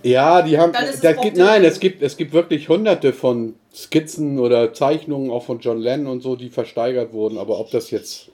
[0.03, 0.71] Ja, die haben.
[0.71, 5.31] Dann ist es gibt, nein, es gibt, es gibt wirklich hunderte von Skizzen oder Zeichnungen,
[5.31, 7.39] auch von John Lennon und so, die versteigert wurden.
[7.39, 8.29] Aber ob das jetzt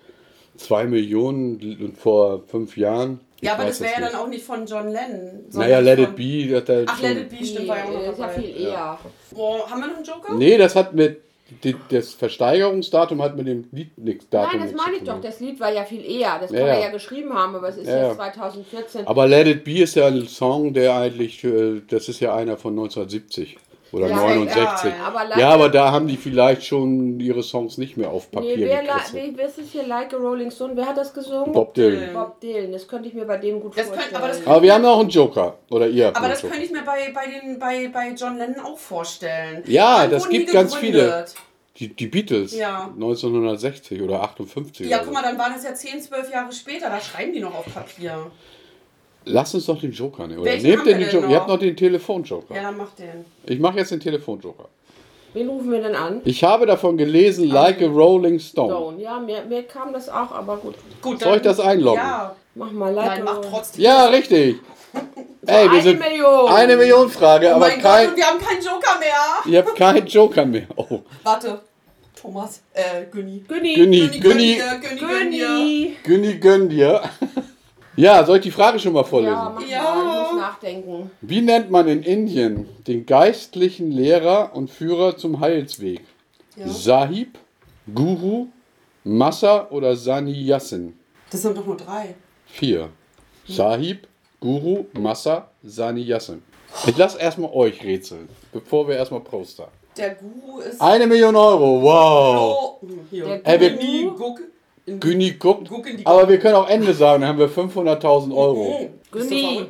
[0.65, 3.19] zwei Millionen und vor fünf Jahren.
[3.39, 5.45] ich Ja, aber das wäre ja dann auch nicht von John Lennon.
[5.53, 6.61] Naja, Let von, It Be.
[6.61, 8.41] Das hat Ach, schon, Let It Be, stimmt, war ja auch noch ist ja dabei.
[8.41, 8.99] viel eher.
[9.33, 10.33] Boah, haben wir noch einen Joker?
[10.35, 11.21] Nee, das hat mit.
[11.63, 15.19] die- Das Versteigerungsdatum hat mit dem Lied nichts Datum Nein, das meine ich doch.
[15.19, 16.37] Das Lied war ja viel eher.
[16.39, 16.85] Das Ja, kann man ja.
[16.85, 18.07] ja geschrieben haben, aber es ist Ja, ja.
[18.07, 19.05] jetzt 2014.
[19.07, 22.55] Aber Let It Be ist ja ein Song, der eigentlich, äh, das ist ja einer
[22.57, 23.57] von 1970
[23.93, 24.91] oder Ja, 69.
[24.93, 25.05] egal.
[25.05, 28.65] Aber Ja, aber da haben die vielleicht schon ihre Songs nicht mehr auf Papier Nee,
[28.65, 28.83] wer,
[29.35, 29.85] wer, ist es hier?
[29.85, 30.73] Like a Rolling Stone.
[30.75, 31.51] Wer hat das gesungen?
[31.51, 32.13] Bob Dylan.
[32.13, 32.71] Bob Dylan.
[32.71, 34.15] Das könnte ich mir bei dem gut Das könnt- vorstellen.
[34.15, 35.57] aber das Aber wir haben auch einen Joker.
[35.69, 36.53] Oder ihr habt Aber einen das Joker.
[36.55, 39.63] könnte ich mir bei, bei, den, bei, bei John Lennon auch vorstellen.
[39.67, 41.35] Ja, das gibt ganz gegründet?
[41.77, 42.55] Die, die Beatles.
[42.55, 42.89] Ja.
[42.93, 44.87] 1960 oder 58.
[44.87, 46.89] Ja, oder guck mal, dann waren es ja 10, 12 Jahre später.
[46.89, 48.29] Da schreiben die noch auf Papier.
[49.25, 50.39] Lass uns doch den Joker nehmen.
[50.39, 51.29] Oder Welchen nehmt haben den Joker.
[51.29, 52.55] Ihr habt noch den Telefonjoker.
[52.55, 53.25] Ja, dann mach den.
[53.45, 54.65] Ich mache jetzt den Telefonjoker.
[55.33, 56.21] Wen rufen wir denn an?
[56.25, 58.69] Ich habe davon gelesen, like a Rolling Stone.
[58.73, 59.01] Stone.
[59.01, 60.75] Ja, mir, mir kam das auch, aber gut.
[61.01, 62.01] Gut, Soll ich das einloggen?
[62.01, 62.35] Ja.
[62.55, 63.81] Mach mal Like Nein, a mach Rolling trotzdem.
[63.83, 64.57] Ja, richtig.
[65.45, 66.47] Ey, wir eine sind Million.
[66.49, 69.51] eine Million Frage, Oh aber mein kein, Gott, wir haben keinen Joker mehr.
[69.53, 70.67] ihr habt keinen Joker mehr.
[70.75, 71.61] Oh, Warte.
[72.21, 73.43] Thomas, äh, Günni.
[73.47, 73.73] Günni.
[73.73, 75.39] Günni, Günni, Günni, Günni, Günni.
[75.39, 75.95] Günni.
[76.03, 77.01] Günni, gönn dir.
[77.95, 79.33] Ja, soll ich die Frage schon mal vorlesen?
[79.33, 79.81] Ja, mach Ja.
[79.83, 80.23] mal.
[80.25, 81.11] Ich muss nachdenken.
[81.21, 86.01] Wie nennt man in Indien den geistlichen Lehrer und Führer zum Heilsweg?
[86.55, 86.67] Ja.
[86.67, 87.37] Sahib,
[87.93, 88.47] Guru,
[89.03, 90.97] Massa oder Sanyasin?
[91.29, 92.15] Das sind doch nur drei.
[92.45, 92.89] Vier.
[93.47, 94.07] Sahib,
[94.39, 96.41] Guru, Massa, Sanyasin.
[96.87, 99.71] Ich lasse erstmal euch rätseln, bevor wir erstmal Prost sagen.
[99.97, 100.79] Der Guru ist.
[100.79, 102.79] Eine Million Euro, wow.
[102.81, 103.25] Oh, hier.
[103.25, 104.11] Der Ey, wir-
[104.99, 108.79] Günni, Günni guckt, die aber wir können auch Ende sagen, dann haben wir 500.000 Euro.
[108.81, 109.65] Oh, Günni.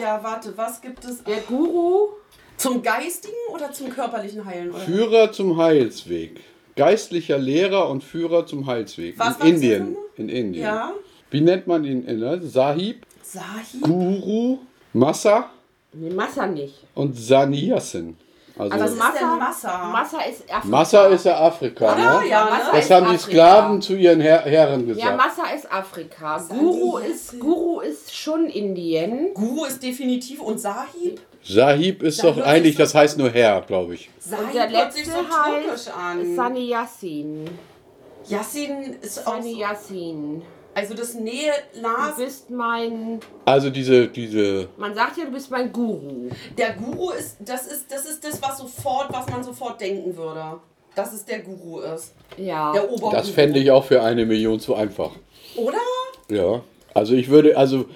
[0.00, 1.22] Ja, warte, was gibt es?
[1.24, 2.10] Der Guru.
[2.56, 4.70] Zum geistigen oder zum körperlichen Heilen?
[4.70, 4.80] Oder?
[4.80, 6.40] Führer zum Heilsweg.
[6.76, 9.18] Geistlicher Lehrer und Führer zum Heilsweg.
[9.18, 9.96] Was in Indien.
[10.16, 10.62] In Indien.
[10.64, 10.92] Ja.
[11.30, 12.04] Wie nennt man ihn?
[12.04, 12.40] In, ne?
[12.42, 13.80] Sahib, Sahib?
[13.82, 14.58] Guru,
[14.92, 15.50] Massa
[15.94, 16.74] Nee, Massa nicht.
[16.94, 18.16] und Saniasin.
[18.58, 19.84] Also, Also ist Massa, Massa?
[19.86, 20.66] Massa ist Afrika.
[20.68, 22.28] Massa ist ja Afrika, Ja, ne?
[22.28, 22.68] ja, Massa ne?
[22.72, 23.30] Das ist haben die Afrika.
[23.30, 25.06] Sklaven zu ihren Her Herren gesagt.
[25.06, 26.38] Ja, Massa ist Afrika.
[26.48, 29.32] Guru ist, Guru ist schon Indien.
[29.34, 31.20] Guru ist definitiv und Sahib?
[31.42, 34.10] Sahib ist Da doch eigentlich, sich das heißt nur Herr, glaube ich.
[34.18, 36.36] Sahib Und der hört sich letzte so türkisch heißt an.
[36.36, 37.50] Sani Yassin.
[38.28, 40.42] Yassin ist auch Sani so, Yassin.
[40.74, 42.16] Also das Nähe Du Nas.
[42.16, 46.28] bist mein, Also diese, diese, man sagt ja, du bist mein Guru.
[46.56, 50.42] Der Guru ist das ist das ist das was sofort was man sofort denken würde.
[50.94, 52.14] Dass es der Guru ist.
[52.36, 52.72] Ja.
[52.72, 53.12] Der Oberguru.
[53.12, 55.10] das fände ich auch für eine Million zu einfach.
[55.56, 55.78] Oder?
[56.30, 56.60] Ja.
[56.94, 57.86] Also ich würde, also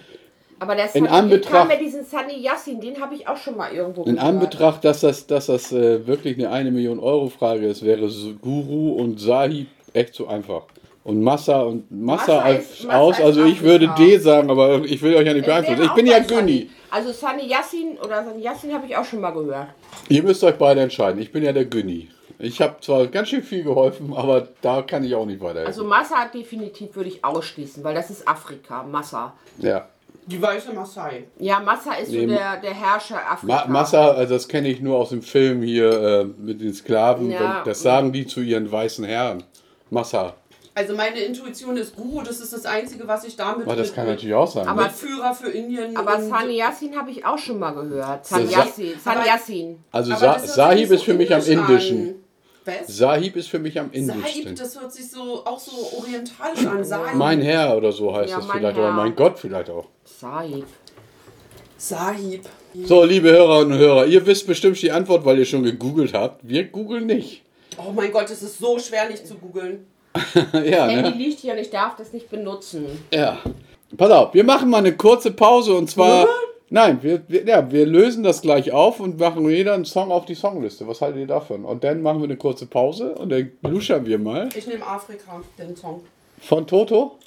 [0.59, 3.71] Aber der In Sani, Anbetracht- ich diesen Sani Yassin, den habe ich auch schon mal
[3.73, 4.27] irgendwo in gehört.
[4.27, 8.33] Anbetracht, dass das, dass das äh, wirklich eine eine Million Euro Frage ist, wäre so
[8.35, 10.62] Guru und Sahib echt zu einfach.
[11.07, 14.11] Und Massa und Massa, Massa als ist- Massa aus, also ich würde Afrika.
[14.11, 15.83] D sagen, aber ich will euch ja nicht beeinflussen.
[15.85, 16.19] Ich bin ja.
[16.19, 16.69] Günni.
[16.90, 19.69] Also Sani Yassin oder Sani Yassin habe ich auch schon mal gehört.
[20.09, 21.21] Ihr müsst euch beide entscheiden.
[21.23, 22.09] Ich bin ja der Günni.
[22.40, 25.69] Ich habe zwar ganz schön viel geholfen, aber da kann ich auch nicht weiterhelfen.
[25.69, 29.33] Also Massa definitiv würde ich ausschließen, weil das ist Afrika, Massa.
[29.59, 29.87] ja.
[30.29, 31.23] Die weiße Maasai.
[31.38, 33.64] Ja, Massa ist Nee, so der, der Herrscher Ma Afrika.
[33.69, 37.31] Massa, also das kenne ich nur aus dem Film hier äh, mit den Sklaven.
[37.31, 37.62] Ja.
[37.64, 39.45] Das sagen die zu ihren weißen Herren.
[39.88, 40.35] Massa.
[40.77, 43.95] Also meine Intuition ist Guru, das ist das Einzige, was ich damit Aber das mit,
[43.97, 44.69] kann natürlich auch sein.
[44.69, 44.91] Aber- ne?
[44.91, 46.19] Führer für Indien Aber
[46.51, 48.27] Yassin habe ich auch schon mal gehört.
[48.27, 48.93] Sa- Sani Yassin.
[49.03, 49.79] Sani aber- Yassin.
[49.91, 51.51] Also Sa sich Sahib ist für mich am indisch
[51.91, 52.15] indischen.
[52.67, 52.75] Was?
[52.89, 54.55] Sahib ist für mich am Sahib, indischsten.
[54.55, 56.85] das hört sich so auch so orientalisch an.
[56.85, 57.15] Sahib.
[57.15, 58.85] Mein Herr oder so heißt Ja, das vielleicht, Herr.
[58.85, 59.87] oder mein Gott vielleicht auch.
[60.05, 60.67] Sahib.
[61.79, 62.43] Sahib.
[62.85, 66.47] So, liebe Hörerinnen und Hörer, ihr wisst bestimmt die Antwort, weil ihr schon gegoogelt habt.
[66.47, 67.43] Wir googeln nicht.
[67.79, 69.87] Oh mein Gott, es ist so schwer nicht zu googeln.
[70.53, 71.15] ja, Handy ne?
[71.17, 72.87] liegt hier und ich darf das nicht benutzen.
[73.13, 73.39] Ja.
[73.97, 76.27] Pass auf, wir machen mal eine kurze Pause und zwar.
[76.69, 80.27] Nein, wir, wir, ja, wir lösen das gleich auf und machen jeder einen Song auf
[80.27, 80.89] die Songliste.
[80.89, 81.65] Was haltet ihr davon?
[81.65, 84.49] Und dann machen wir eine kurze Pause und dann luschern wir mal.
[84.55, 86.03] Ich nehme Afrika, den Song.
[86.41, 87.19] Von Toto?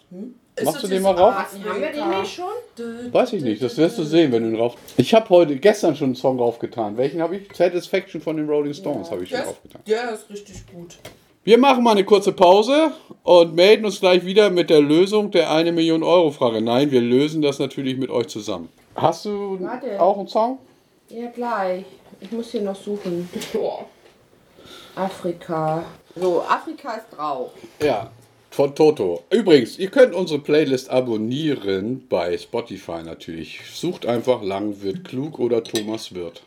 [0.60, 1.34] Ist Machst du den mal rauf?
[1.34, 3.14] Haben wir den nicht schon?
[3.14, 4.76] Weiß ich nicht, das wirst du sehen, wenn du ihn rauf.
[4.98, 6.98] Ich habe heute gestern schon einen Song draufgetan.
[6.98, 7.56] Welchen habe ich?
[7.56, 9.82] Satisfaction von den Rolling Stones habe ich schon draufgetan.
[9.88, 10.98] der ist richtig gut.
[11.46, 12.92] Wir machen mal eine kurze Pause
[13.24, 16.62] und melden uns gleich wieder mit der Lösung der 1 Million Euro Frage.
[16.62, 18.68] Nein, wir lösen das natürlich mit euch zusammen.
[18.94, 20.02] Hast du Warte.
[20.02, 20.60] auch einen Song?
[21.08, 21.86] Ja, gleich.
[22.20, 23.30] Ich muss hier noch suchen.
[24.96, 25.86] Afrika.
[26.14, 27.52] So, Afrika ist drauf.
[27.82, 28.12] Ja,
[28.52, 29.24] von Toto.
[29.30, 33.62] Übrigens, ihr könnt unsere Playlist abonnieren bei Spotify natürlich.
[33.74, 36.44] Sucht einfach Lang wird klug oder Thomas wird.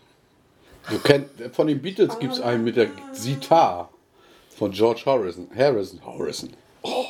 [0.91, 3.89] Du kennt, von den Beatles gibt es einen mit der Sitar
[4.63, 5.49] von George Harrison.
[5.57, 6.01] Harrison.
[6.07, 6.51] Harrison.
[6.83, 7.05] Oh,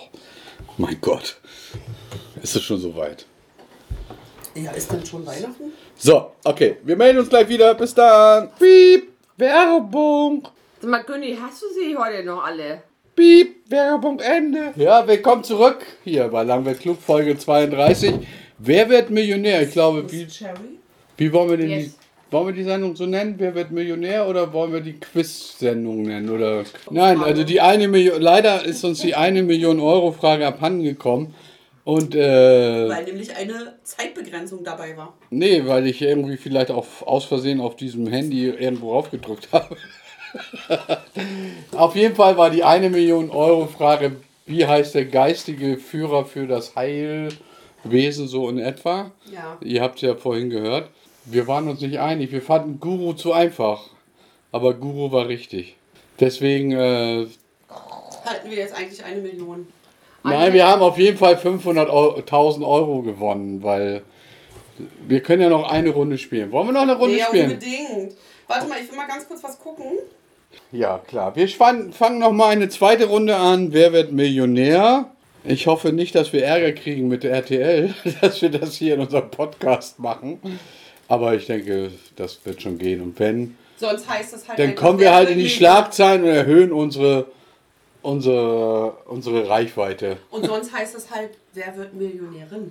[0.79, 1.37] mein Gott.
[2.43, 3.27] Ist es schon soweit?
[4.55, 5.71] Ja, ist denn schon Weihnachten?
[5.95, 6.79] So, okay.
[6.83, 7.75] Wir melden uns gleich wieder.
[7.75, 8.49] Bis dann.
[8.59, 9.13] Piep.
[9.37, 10.49] Werbung.
[10.81, 12.85] Mal, Günni, hast du sie heute noch alle?
[13.15, 14.73] Piep, Werbung, Ende.
[14.77, 18.15] Ja, willkommen zurück hier bei Langwert Klug Folge 32.
[18.57, 19.61] Wer wird Millionär?
[19.65, 20.27] Ich glaube, wie,
[21.19, 21.85] wie wollen wir denn Yes.
[21.85, 22.02] die,
[22.33, 23.35] wollen wir die Sendung so nennen?
[23.39, 26.31] Wer wird Millionär oder wollen wir die Quiz-Sendung nennen?
[26.31, 28.21] Oder nein, also die eine Million.
[28.21, 31.35] Leider ist uns die eine Million Euro Frage abhanden gekommen
[31.85, 35.15] und äh, Weil nämlich eine Zeitbegrenzung dabei war.
[35.31, 39.77] nee, weil ich irgendwie vielleicht auf, aus Versehen auf diesem Handy irgendwo raufgedrückt habe.
[41.77, 44.17] Auf jeden Fall war die eine Million Euro Frage,
[44.47, 49.11] wie heißt der geistige Führer für das Heilwesen so in etwa?
[49.33, 49.59] Ja.
[49.63, 50.89] Ihr habt es ja vorhin gehört.
[51.25, 52.33] Wir waren uns nicht einig.
[52.33, 53.89] Wir fanden Guru zu einfach.
[54.51, 55.77] Aber Guru war richtig.
[56.21, 57.27] Deswegen, äh,
[58.25, 59.67] Halten wir jetzt eigentlich eine Million.
[60.23, 64.03] nein, wir haben auf jeden Fall 500.000 Euro gewonnen, weil
[65.07, 66.53] wir können ja noch eine Runde spielen.
[66.53, 67.53] Wollen wir noch eine Runde ja, spielen?
[67.53, 68.15] unbedingt.
[68.47, 69.87] Warte mal, ich will mal ganz kurz was gucken.
[70.71, 71.35] Ja, klar.
[71.35, 73.73] Wir fangen noch mal eine zweite Runde an.
[73.73, 75.11] Wer wird Millionär?
[75.45, 79.01] Ich hoffe nicht, dass wir Ärger kriegen mit der RTL, dass wir das hier in
[79.01, 80.41] unserem Podcast machen.
[81.13, 83.03] Aber ich denke, das wird schon gehen.
[83.03, 84.59] Und wenn, Sonst heißt es halt.
[84.59, 85.51] dann kommen wir wer halt wird in die?
[85.51, 87.27] Schlagzeilen und erhöhen unsere,
[88.01, 90.17] unsere, unsere Reichweite.
[90.31, 92.71] Und sonst heißt es halt, wer wird Millionärin?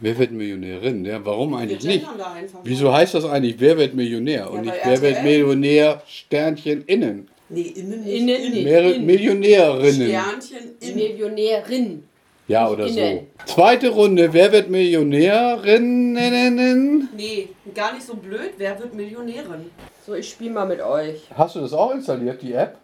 [0.00, 1.04] Wer wird Millionärin?
[1.04, 2.00] Ja, warum Wir eigentlich nicht?
[2.00, 2.58] gendern da einfach.
[2.64, 4.50] Wieso heißt das eigentlich, wer wird Millionär?
[4.50, 5.22] Und nicht, wer wird.
[5.22, 7.28] Millionär, Sternchen innen?
[7.48, 8.22] Nee, innen nicht.
[8.22, 9.06] Innen Innen.
[9.06, 10.08] Millionärinnen.
[10.08, 10.96] Sternchen innen.
[10.96, 12.07] Millionärin.
[12.48, 13.26] Ja, oder Innen.
[13.46, 13.54] so.
[13.54, 17.08] Zweite Runde, wer wird Millionärinnen?
[17.14, 18.52] Nee, gar nicht so blöd.
[18.56, 19.70] Wer wird Millionärin?
[20.06, 21.20] So, ich spiele mal mit euch.
[21.34, 22.76] Hast du das auch installiert, die App?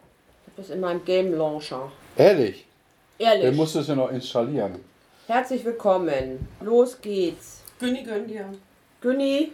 [0.47, 1.91] Ich hab das in meinem Game Launcher.
[2.17, 2.65] Ehrlich?
[3.19, 3.57] Dann Ehrlich.
[3.57, 4.75] musst du es ja noch installieren.
[5.27, 6.47] Herzlich willkommen.
[6.61, 7.63] Los geht's.
[7.81, 8.45] Günni, gönn dir.
[9.01, 9.53] Günni.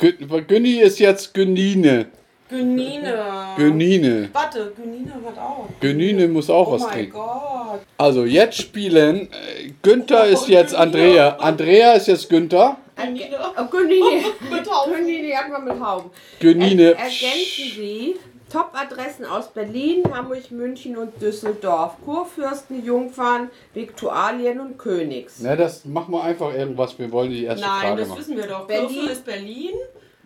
[0.00, 2.06] Gü- Günni ist jetzt Günine.
[2.48, 3.24] Günine.
[3.56, 4.28] Günine.
[4.32, 5.66] Warte, Günine hat auch.
[5.80, 7.12] Günine muss auch Oh was mein trinken.
[7.12, 7.80] Gott.
[7.98, 9.28] Also jetzt spielen.
[9.32, 10.82] äh, Günther ist Oh, jetzt Günine.
[10.82, 11.36] Andrea.
[11.36, 12.76] Andrea ist jetzt Günther.
[12.96, 13.26] Günine.
[13.42, 14.54] Oh.
[14.54, 14.66] Mit
[15.36, 16.10] hat man mit Hauben.
[16.40, 16.82] Günine.
[16.92, 18.16] Er, ergänzen Sie
[18.52, 21.94] Top-Adressen aus Berlin, Hamburg, München und Düsseldorf.
[22.04, 25.38] Kurfürsten, Jungfern, Viktualien und Königs.
[25.40, 26.96] Na, das machen wir einfach irgendwas.
[26.98, 28.20] Wir wollen die erste Nein, Frage das machen.
[28.20, 28.66] wissen wir doch.
[28.66, 28.88] Berlin.
[28.88, 29.72] Berlin ist Berlin.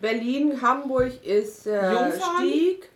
[0.00, 2.20] Berlin, Hamburg ist äh, Jungfern.
[2.38, 2.88] Stieg.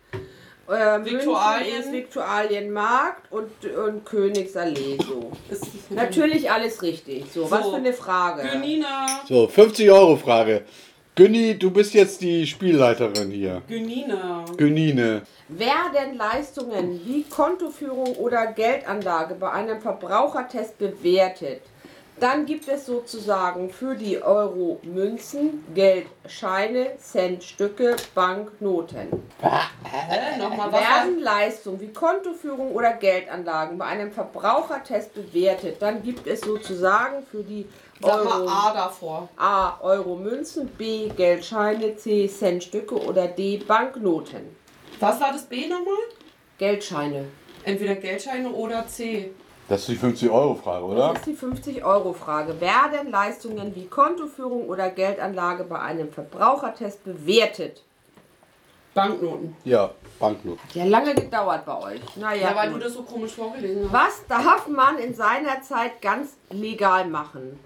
[0.69, 1.79] Äh, München Viktualien.
[1.81, 4.97] ist Viktualienmarkt und, und Königsallee.
[5.05, 5.31] So.
[5.89, 7.25] Natürlich alles richtig.
[7.33, 7.71] So, was So.
[7.71, 8.47] für eine Frage.
[8.49, 8.85] Günine.
[9.27, 10.61] So, 50 Euro Frage.
[11.15, 13.61] Günni, du bist jetzt die Spielleiterin hier.
[13.67, 14.45] Günine.
[14.57, 15.21] Günine.
[15.49, 21.61] Werden Leistungen wie Kontoführung oder Geldanlage bei einem Verbrauchertest bewertet,
[22.23, 29.09] dann gibt es sozusagen für die Euro Münzen, Geldscheine, Centstücke, Banknoten.
[29.41, 30.37] Hä?
[30.39, 30.79] Nochmal was?
[30.79, 37.43] Werden Leistungen wie Kontoführung oder Geldanlagen bei einem Verbrauchertest bewertet, dann gibt es sozusagen für
[37.43, 37.67] die
[38.01, 39.29] Sag mal Euro, A davor.
[39.35, 44.55] A Euro Münzen, B Geldscheine, C Centstücke oder D Banknoten.
[45.01, 45.93] Was war das B nochmal?
[46.57, 47.25] Geldscheine.
[47.65, 49.31] Entweder Geldscheine oder C.
[49.69, 51.13] Das ist die 50 Euro Frage, oder?
[51.13, 52.59] Das ist die 50-Euro-Frage.
[52.59, 57.81] Werden Leistungen wie Kontoführung oder Geldanlage bei einem Verbrauchertest bewertet?
[58.93, 59.55] Banknoten.
[59.63, 60.59] Ja, Banknoten.
[60.73, 62.01] Ja, lange gedauert bei euch.
[62.17, 62.83] Naja, Ja, weil du gut.
[62.85, 63.93] das so komisch vorgelesen hast.
[63.93, 67.57] Was darf man in seiner Zeit ganz legal machen?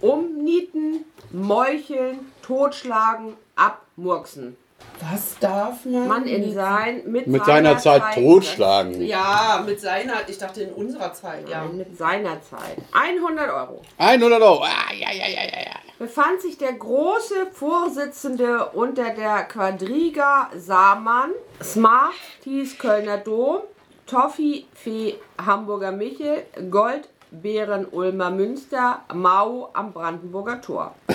[0.00, 4.56] Umnieten, meucheln, totschlagen, abmurksen.
[5.00, 6.08] Was darf man?
[6.08, 9.00] Man in sein, mit, Mit seiner Zeit totschlagen.
[9.02, 11.64] Ja, mit seiner, ich dachte in unserer Zeit, ja.
[11.64, 12.76] Nein, mit seiner Zeit.
[12.92, 13.82] 100 Euro.
[13.98, 14.62] 100 Euro.
[14.64, 15.76] Ah, ja, ja, ja, ja, ja.
[15.98, 21.30] befand sich der große Vorsitzende unter der Quadriga Samann,
[21.62, 22.14] Smart
[22.44, 23.60] hieß Kölner Dom,
[24.06, 25.14] Toffi Fee
[25.44, 30.94] Hamburger Michel, Goldbeeren Ulmer Münster, Mau am Brandenburger Tor.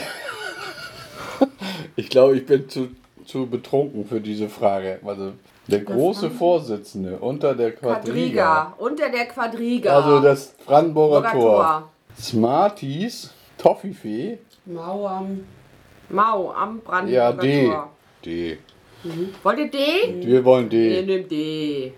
[1.96, 2.90] Ich glaube, ich bin zu,
[3.26, 5.00] zu betrunken für diese Frage.
[5.06, 5.34] Also
[5.68, 8.04] der große Vorsitzende unter der Quadriga.
[8.04, 9.96] Quadriga, unter der Quadriga.
[9.96, 11.90] Also das Brandenburger Tor.
[12.20, 14.38] Smarties, Toffifee.
[14.66, 15.46] Mau am
[16.10, 17.68] Ja, Brandenburger D.
[17.70, 17.90] Tor.
[18.26, 18.58] D.
[19.42, 20.26] Wollt ihr D?
[20.26, 21.02] Wir wollen D.
[21.02, 21.94] nehmt D.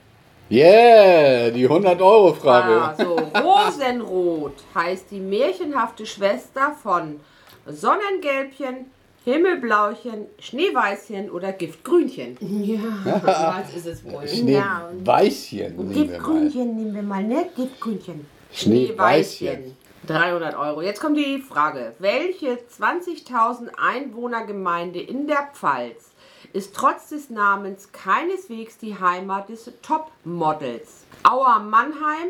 [0.50, 2.80] Yeah, die 100 Euro Frage.
[2.80, 3.16] Ah, so.
[3.16, 7.20] Rosenrot heißt die märchenhafte Schwester von
[7.66, 8.92] Sonnengelbchen,
[9.26, 12.38] Himmelblauchen, Schneeweißchen oder Giftgrünchen.
[12.40, 14.28] Ja, was ist es wohl?
[14.28, 16.40] Schneeweißchen nehmen wir mal.
[16.44, 17.50] nehmen wir mal, ne?
[17.56, 18.28] Giftgrünchen.
[18.54, 19.76] Schneeweißchen.
[20.06, 20.84] 300 Euro.
[20.84, 21.96] Jetzt kommt die Frage.
[21.98, 26.12] Welche 20.000 Einwohnergemeinde in der Pfalz
[26.54, 31.06] ist trotz des Namens keineswegs die Heimat des Topmodels?
[31.24, 32.30] Auer Mannheim,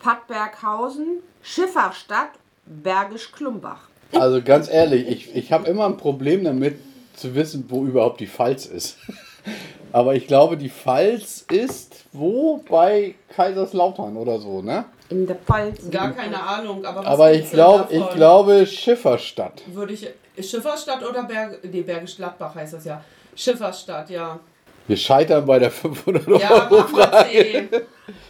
[0.00, 2.32] Pattberghausen, Schifferstadt,
[2.66, 3.88] Bergisch Klumbach.
[4.20, 6.78] Also ganz ehrlich, ich, ich habe immer ein Problem damit
[7.14, 8.98] zu wissen, wo überhaupt die Pfalz ist.
[9.92, 12.62] Aber ich glaube, die Pfalz ist wo?
[12.68, 14.84] Bei Kaiserslautern oder so, ne?
[15.08, 15.88] In der Pfalz.
[15.90, 19.62] Gar keine Ahnung, aber was Aber ich denn glaube, ich glaube Schifferstadt.
[19.66, 20.08] Würde ich.
[20.38, 21.60] Schifferstadt oder Berg.
[21.62, 23.02] Nee, Bergisch Gladbach heißt das ja.
[23.34, 24.40] Schifferstadt, ja.
[24.86, 27.28] Wir scheitern bei der 500 Euro Ja, mach mal Frage.
[27.28, 27.68] C.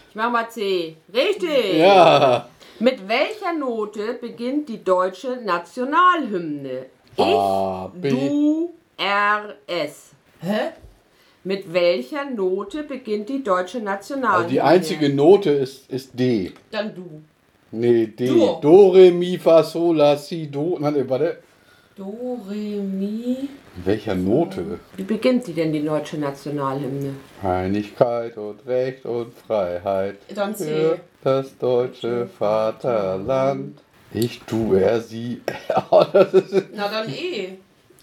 [0.08, 0.96] Ich mach mal C.
[1.12, 1.78] Richtig.
[1.78, 2.48] Ja.
[2.78, 6.86] Mit welcher Note beginnt die deutsche Nationalhymne?
[7.16, 8.10] Ich, A, B.
[8.10, 10.10] du, R, S.
[10.40, 10.72] Hä?
[11.44, 14.36] Mit welcher Note beginnt die deutsche Nationalhymne?
[14.36, 16.52] Also die einzige Note ist, ist D.
[16.70, 17.22] Dann du.
[17.70, 18.26] Nee, D.
[18.26, 18.58] Du.
[18.60, 20.76] Do, Re, Mi, Fa, Sol, La, Si, Do.
[20.78, 21.38] Nein, nee, warte.
[21.96, 23.48] Do, Re, Mi.
[23.74, 24.78] In welcher Note?
[24.96, 27.14] Wie beginnt sie denn, die deutsche Nationalhymne?
[27.42, 30.18] Einigkeit und Recht und Freiheit.
[30.34, 30.66] Dann C.
[30.66, 33.78] Für das deutsche Vaterland.
[34.12, 35.40] Ich, du, er, sie.
[35.90, 36.04] Oh,
[36.74, 37.56] Na dann E.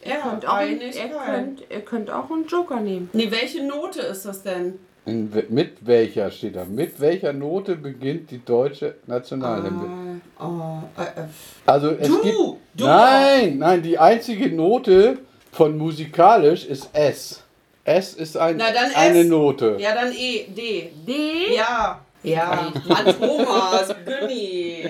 [0.03, 1.11] Ja, könnt, auch, ihr, Einigkeit.
[1.25, 3.11] könnt, ihr könnt auch einen Joker nehmen.
[3.13, 4.79] Nee, welche Note ist das denn?
[5.05, 6.63] Mit welcher steht da?
[6.63, 10.21] Mit welcher Note beginnt die deutsche Nationalhymne?
[10.39, 11.25] Oh, äh, äh.
[11.65, 12.21] Also es Du!
[12.21, 12.35] gibt.
[12.75, 12.85] Du!
[12.85, 15.17] Nein, nein, die einzige Note
[15.51, 17.43] von musikalisch ist S.
[17.83, 19.27] S ist ein, Na, dann eine S.
[19.27, 19.75] Note.
[19.77, 20.45] Ja, dann E.
[20.47, 20.91] D.
[21.05, 21.53] D.
[21.53, 21.99] Ja.
[22.23, 22.71] Ja.
[22.87, 24.87] Mann, Thomas, Günni.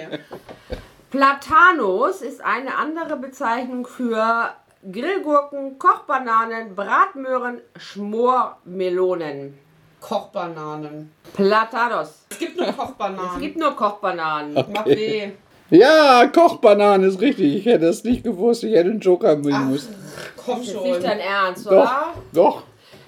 [1.10, 4.52] Platanus ist eine andere Bezeichnung für
[4.91, 9.58] Grillgurken, Kochbananen, Bratmöhren, Schmormelonen.
[10.07, 11.11] Kochbananen.
[11.33, 12.25] Platanos.
[12.29, 13.39] Es gibt nur Es Kochbananen.
[13.41, 14.65] gibt nur Kochbananen.
[14.73, 15.31] Mach B.
[15.69, 17.55] Ja, Kochbananen ist richtig.
[17.55, 18.63] Ich hätte es nicht gewusst.
[18.65, 19.95] Ich hätte einen Joker nehmen müssen.
[20.35, 20.83] Komm Das ist schon.
[20.83, 22.13] nicht dein Ernst, Doch, oder?
[22.33, 22.63] doch.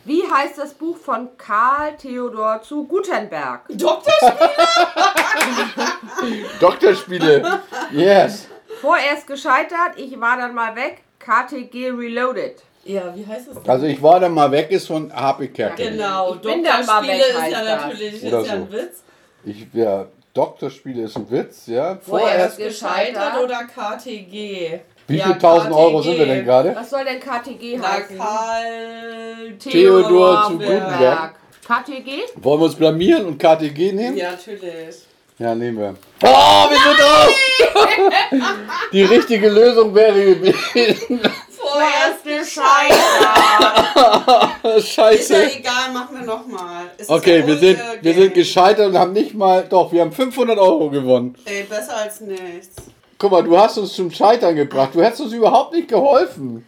[0.06, 3.62] Wie heißt das Buch von Karl Theodor zu Gutenberg?
[3.70, 4.14] Doktor
[6.62, 7.60] Doktorspiele.
[7.92, 8.48] Yes.
[8.82, 11.02] Vorerst gescheitert, ich war dann mal weg.
[11.20, 12.62] KTG Reloaded.
[12.86, 13.70] Ja, wie heißt es denn?
[13.70, 15.94] Also ich war dann mal weg, ist von Kerkeling.
[15.94, 18.72] Genau, Ich bin dann mal Doktorspiele weg, ist ja natürlich ist ja ein so.
[18.78, 19.04] Witz.
[19.44, 21.98] Ich, ja, Doktorspiele ist ein Witz, ja.
[22.00, 24.80] Vorerst Vorerst gescheitert oder KTG?
[25.08, 25.80] Wie Ja, viel tausend KTG.
[25.84, 26.76] Euro sind wir denn gerade?
[26.76, 28.18] Was soll denn KTG Na, heißen?
[28.18, 30.70] Karl Theodor zu Berg.
[30.70, 31.36] Gutenberg.
[31.68, 32.12] KTG?
[32.36, 34.16] Wollen wir uns blamieren und KTG nehmen?
[34.18, 34.96] Ja, natürlich.
[35.40, 35.96] Ja, nehmen wir.
[36.24, 38.50] Oh, wir sind raus!
[38.94, 41.20] Die richtige Lösung wäre gewesen.
[41.76, 43.00] Vorerst gescheitert.
[44.78, 45.52] Ist ja Scheiße.
[45.58, 46.86] egal, machen wir nochmal.
[47.08, 49.66] Okay, wir sind, wir sind gescheitert und haben nicht mal.
[49.70, 51.36] Doch, wir haben 500 Euro gewonnen.
[51.46, 52.76] Ey, besser als nichts.
[53.18, 54.90] Guck mal, du hast uns zum Scheitern gebracht.
[54.94, 56.66] Du hättest uns überhaupt nicht geholfen.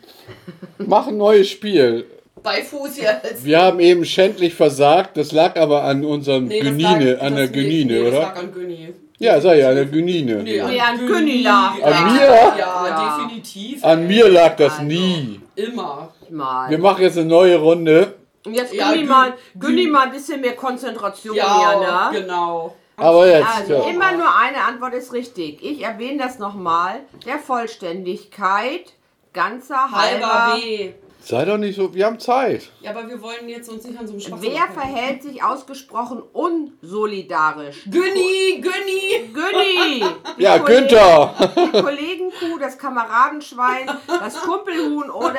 [0.77, 2.05] Mach ein neues Spiel.
[2.43, 3.43] Bei Fuß jetzt.
[3.43, 5.17] Wir haben eben schändlich versagt.
[5.17, 8.19] Das lag aber an unserem Nee, lag- an der das- nee, nee, Das oder?
[8.21, 8.93] lag an Gyni.
[9.19, 10.43] Ja, sag ja, an der Gynine.
[10.43, 12.13] Nee, Nee, an Gyni lag An das.
[12.13, 12.53] mir?
[12.59, 13.17] Ja.
[13.17, 13.83] Definitiv.
[13.83, 14.07] An ey.
[14.07, 15.41] mir lag das Also, nie.
[15.55, 16.13] Immer.
[16.29, 16.69] Mal.
[16.69, 18.15] Wir machen jetzt eine neue Runde.
[18.45, 21.71] Und jetzt Ja, gönn Gü- mal, gönn mal ein bisschen mehr Konzentration Ja,
[22.11, 22.21] hier, ne?
[22.25, 22.75] genau.
[22.95, 23.47] Aber jetzt.
[23.57, 23.83] Also ja.
[23.89, 25.63] immer nur eine Antwort ist richtig.
[25.63, 26.99] Ich erwähne das nochmal.
[27.25, 28.93] Der Vollständigkeit
[29.33, 30.55] ganzer Halber halber.
[30.61, 30.91] B.
[31.29, 31.93] Sei doch nicht so.
[31.93, 32.69] Wir haben Zeit.
[32.79, 36.23] Ja, aber wir wollen jetzt uns nicht an so einem Schwachsinn Wer verhält sich ausgesprochen
[36.31, 37.83] unsolidarisch?
[37.91, 39.33] Günni, Günni!
[39.33, 40.05] Günni!
[40.37, 41.33] Die Ja, Kollegen- Günther.
[41.73, 45.33] Die Kollegenkuh, das Kameradenschwein, das Kumpelhuhn oder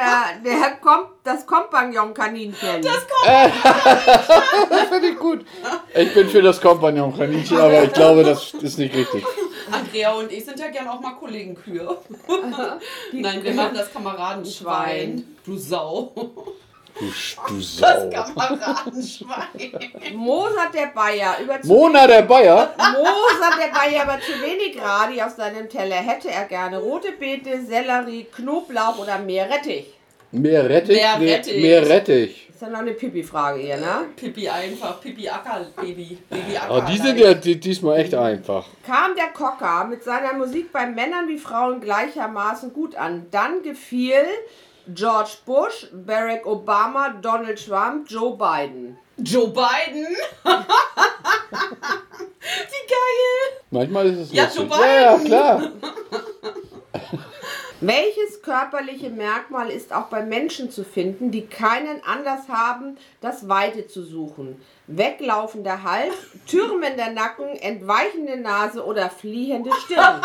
[0.45, 2.83] der Kom das Kompagnon-Kaninchen.
[2.83, 3.07] Das
[4.71, 5.47] Das finde ich gut.
[5.95, 9.25] Ich bin für das Kompagnon-Kaninchen, aber ich glaube, das ist nicht richtig.
[9.73, 11.99] Andrea und ich sind ja gern auch mal Kollegenkühe.
[13.13, 15.37] Nein, wir machen das Kameradenschwein.
[15.45, 16.13] Du Sau.
[16.15, 17.05] Du,
[17.49, 18.11] du Das Sau.
[18.11, 19.73] Kameradenschwein.
[20.15, 21.37] Mozart der Bayer.
[21.43, 22.75] Über zu Mona der Bayer.
[22.77, 27.65] Mozart der Bayer aber zu wenig Radi auf seinem Teller hätte er gerne rote Beete,
[27.65, 29.98] Sellerie, Knoblauch oder Meerrettich.
[30.33, 30.97] Mehr Rettich.
[30.97, 31.63] Mehr Nee, Rettich.
[31.63, 32.49] Mehr Rettich.
[32.51, 34.07] Ist ja noch eine Pipi-Frage hier, ne?
[34.17, 35.01] Pipi einfach.
[35.01, 36.19] Pipi Acker, Baby.
[36.29, 36.71] Baby Acker.
[36.71, 38.67] Aber Oh, die sind ja die, diesmal echt einfach.
[38.85, 43.27] Kam der Cocker mit seiner Musik bei Männern wie Frauen gleichermaßen gut an.
[43.31, 44.25] Dann gefiel
[44.89, 48.99] George Bush, Barack Obama, Donald Trump, Joe Biden.
[49.19, 50.07] Joe Biden.
[52.41, 53.59] Wie geil.
[53.71, 54.65] Manchmal ist es Ja, lustig.
[54.69, 55.27] Joe Ja, ja, Biden.
[55.27, 55.63] klar.
[57.81, 63.87] Welches körperliche Merkmal ist auch bei Menschen zu finden, die keinen Anlass haben, das Weite
[63.87, 64.61] zu suchen?
[64.89, 66.15] Weglaufender Hals,
[66.49, 70.21] türmender Nacken, entweichende Nase oder fliehende Stirn?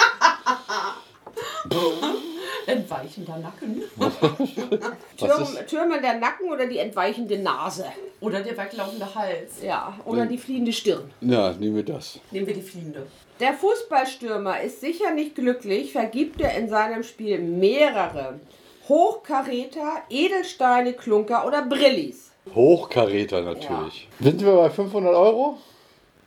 [2.65, 3.83] Entweichender Nacken.
[5.17, 7.85] Türm, türmender Nacken oder die entweichende Nase?
[8.19, 9.61] Oder der weglaufende Hals.
[9.61, 11.11] Ja, oder die fliehende Stirn.
[11.21, 12.19] Ja, nehmen wir das.
[12.31, 13.05] Nehmen wir die Fliehende.
[13.43, 18.39] Der Fußballstürmer ist sicher nicht glücklich, vergibt er in seinem Spiel mehrere
[18.87, 22.31] Hochkaräter, Edelsteine, Klunker oder Brillis.
[22.55, 24.07] Hochkaräter natürlich.
[24.21, 25.57] Sind wir bei 500 Euro?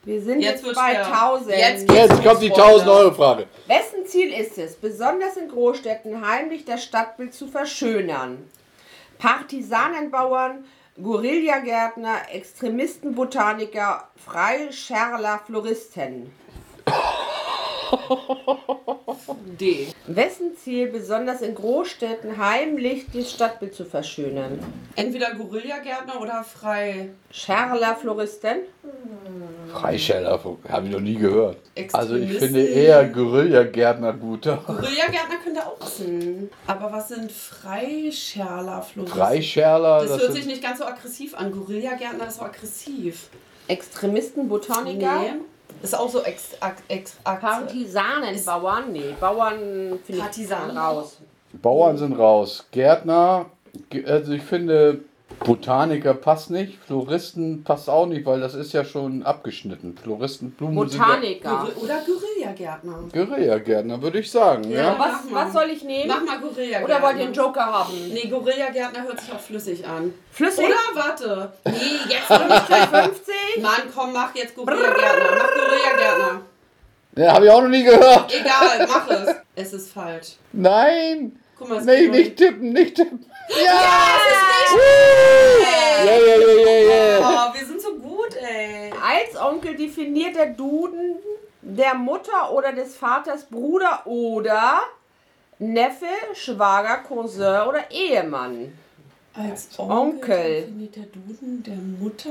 [0.05, 1.07] Wir sind Jetzt jetzt, wird's bei schwer.
[1.07, 1.57] 1000.
[1.57, 2.83] Jetzt geht's Jetzt kommt die los, Freunde.
[2.83, 3.47] 1000 Euro Frage.
[3.67, 8.47] Wessen Ziel ist es, besonders in Großstädten heimlich das Stadtbild zu verschönern?
[9.17, 10.67] Partisanenbauern,
[11.03, 16.31] Guerillagärtner, Extremisten, Botaniker, Freischärler, Floristen.
[19.59, 19.89] D.
[20.07, 24.59] Wessen Ziel, besonders in Großstädten heimlich das Stadtbild zu verschönern?
[24.97, 27.11] Entweder Gorillagärtner oder Frei.
[27.31, 28.59] Schärler, Floristen?
[29.73, 31.59] Freischeller, habe ich noch nie gehört.
[31.93, 34.63] Also ich finde eher Guerillagärtner guter.
[34.67, 36.51] Gorillagärtner könnte auch passen.
[36.67, 39.19] Aber was sind Freischärler, Floristen?
[39.19, 41.53] Freischärler, Das, das, hört sich nicht ganz so aggressiv an.
[41.53, 43.29] Gorillagärtner ist so aggressiv.
[43.69, 45.21] Extremisten, Botaniker?
[45.21, 45.33] Nee.
[45.83, 48.93] Ist auch so ex, ex, ex, Partisanenbauern?
[48.93, 51.19] Nee, Bauern finde ich raus.
[51.63, 52.67] Bauern sind raus.
[52.71, 53.47] Gärtner,
[54.07, 55.01] also ich finde
[55.41, 56.79] Botaniker passt nicht.
[56.87, 59.97] Floristen passt auch nicht, weil das ist ja schon abgeschnitten.
[59.97, 61.49] Floristen, Blumen sind Botaniker.
[61.75, 62.99] Gor- Oder Gorillagärtner.
[63.15, 64.71] ja Guerillagärtner, würde ich sagen.
[64.71, 64.81] Ja.
[64.83, 64.97] Ja.
[64.99, 66.09] Was, was soll ich nehmen?
[66.09, 66.85] Mach mal Gorillagärtner.
[66.97, 67.93] Oder wollt ihr einen Joker haben?
[68.13, 70.13] Nee, Gorillagärtner hört sich auch flüssig an.
[70.33, 70.65] Flüssig?
[70.67, 70.75] Oder
[71.05, 71.53] warte.
[71.65, 71.73] Nee,
[72.09, 73.35] jetzt will ich gleich 50?
[73.63, 75.37] Mann, komm, mach jetzt Gorillagärtner.
[75.39, 76.41] Mach Gorillagärtner.
[77.17, 78.33] Ja, habe ich auch noch nie gehört.
[78.35, 79.35] Egal, mach es.
[79.55, 80.37] Es ist falsch.
[80.53, 81.39] Nein!
[81.59, 83.25] Guck mal, es Nee, nicht tippen, nicht tippen.
[83.49, 84.19] Ja!
[86.05, 87.51] Ja, ja, ja, ja, ja.
[87.51, 88.91] Oh, wir sind so gut, ey.
[88.93, 91.17] Als Onkel definiert der Duden
[91.63, 94.81] der Mutter oder des Vaters Bruder oder
[95.59, 98.77] Neffe, Schwager, Cousin oder Ehemann.
[99.35, 99.99] Als Onkel.
[99.99, 102.31] Onkel definiert der Duden der Mutter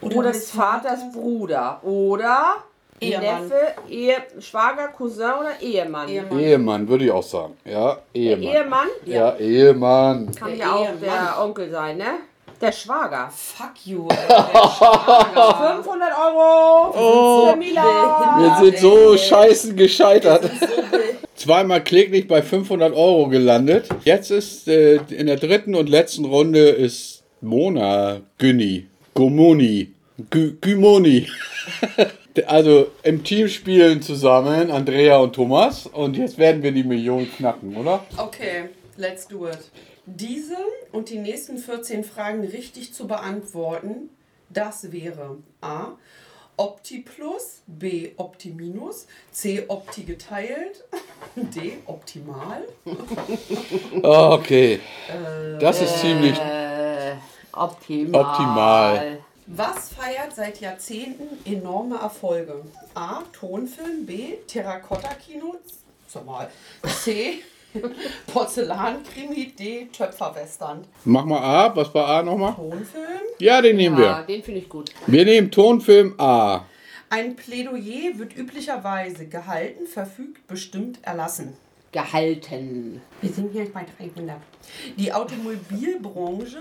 [0.00, 1.82] oder, Oder des Vaters Bruder.
[1.84, 2.56] Oder
[3.02, 3.48] Ehemann.
[3.48, 6.08] Neffe, Ehe, Schwager, Cousin oder Ehemann.
[6.08, 6.38] Ehemann.
[6.40, 7.54] Ehemann, würde ich auch sagen.
[7.64, 8.42] Ja, Der Ehemann.
[8.54, 10.30] Ehemann Ja, Ehemann.
[10.34, 11.00] kann ja auch Ehemann.
[11.00, 12.04] der Onkel sein, ne?
[12.60, 13.28] Der Schwager.
[13.34, 14.06] Fuck you.
[14.08, 15.74] Schwager.
[15.82, 17.54] 500 Euro Oh.
[17.58, 20.48] Wir sind so scheißen gescheitert.
[21.34, 23.88] Zweimal kläglich bei 500 Euro gelandet.
[24.04, 28.86] Jetzt ist äh, in der dritten und letzten Runde ist Mona Günni.
[29.14, 29.92] Gomoni.
[30.30, 31.26] Gü Gümoni.
[32.46, 35.86] Also im Team spielen zusammen Andrea und Thomas.
[35.86, 38.04] Und jetzt werden wir die Million knacken, oder?
[38.16, 39.58] Okay, let's do it.
[40.06, 40.56] Diese
[40.92, 44.10] und die nächsten 14 Fragen richtig zu beantworten,
[44.50, 45.92] das wäre A.
[46.56, 48.10] Opti plus, B.
[48.16, 49.64] Opti minus, C.
[49.68, 50.84] Opti geteilt,
[51.36, 51.78] D.
[51.86, 52.62] Optimal.
[54.02, 54.80] Okay.
[55.60, 56.38] Das ist ziemlich.
[56.38, 57.14] Äh,
[57.52, 58.20] optimal.
[58.20, 59.18] Optimal.
[59.46, 62.62] Was feiert seit Jahrzehnten enorme Erfolge?
[62.94, 63.22] A.
[63.32, 64.34] Tonfilm, B.
[64.46, 65.56] Terrakotta-Kino,
[66.06, 66.48] sag mal,
[66.86, 67.40] C.
[68.32, 69.86] Porzellankrimi, D.
[69.92, 70.84] Töpferwestern.
[71.04, 71.74] Mach mal A.
[71.76, 72.54] Was war A nochmal?
[72.54, 73.04] Tonfilm.
[73.38, 74.24] Ja, den nehmen Ja, wir.
[74.36, 74.90] den finde ich gut.
[75.06, 76.64] Wir nehmen Tonfilm A.
[77.10, 81.54] Ein Plädoyer wird üblicherweise gehalten, verfügt, bestimmt, erlassen.
[81.92, 83.02] Gehalten.
[83.20, 84.36] Wir sind hier bei 300.
[84.96, 86.58] Die Automobilbranche,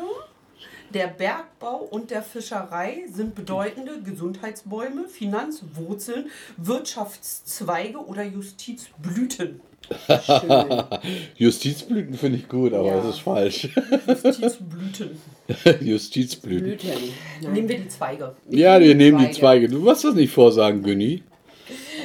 [0.94, 9.62] der Bergbau und der Fischerei sind bedeutende Gesundheitsbäume, Finanzwurzeln, Wirtschaftszweige oder Justizblüten.
[11.38, 12.98] Justizblüten finde ich gut, aber Ja.
[13.02, 13.70] das ist falsch.
[14.24, 15.22] Justizblüten.
[15.82, 16.78] Justizblüten.
[16.78, 17.54] Blüten.
[17.54, 18.36] Nehmen wir die Zweige.
[18.50, 19.39] Ja, wir nehmen die Zweige.
[19.39, 19.70] Zweige.
[19.70, 21.24] Du musst das nicht vorsagen, Günni.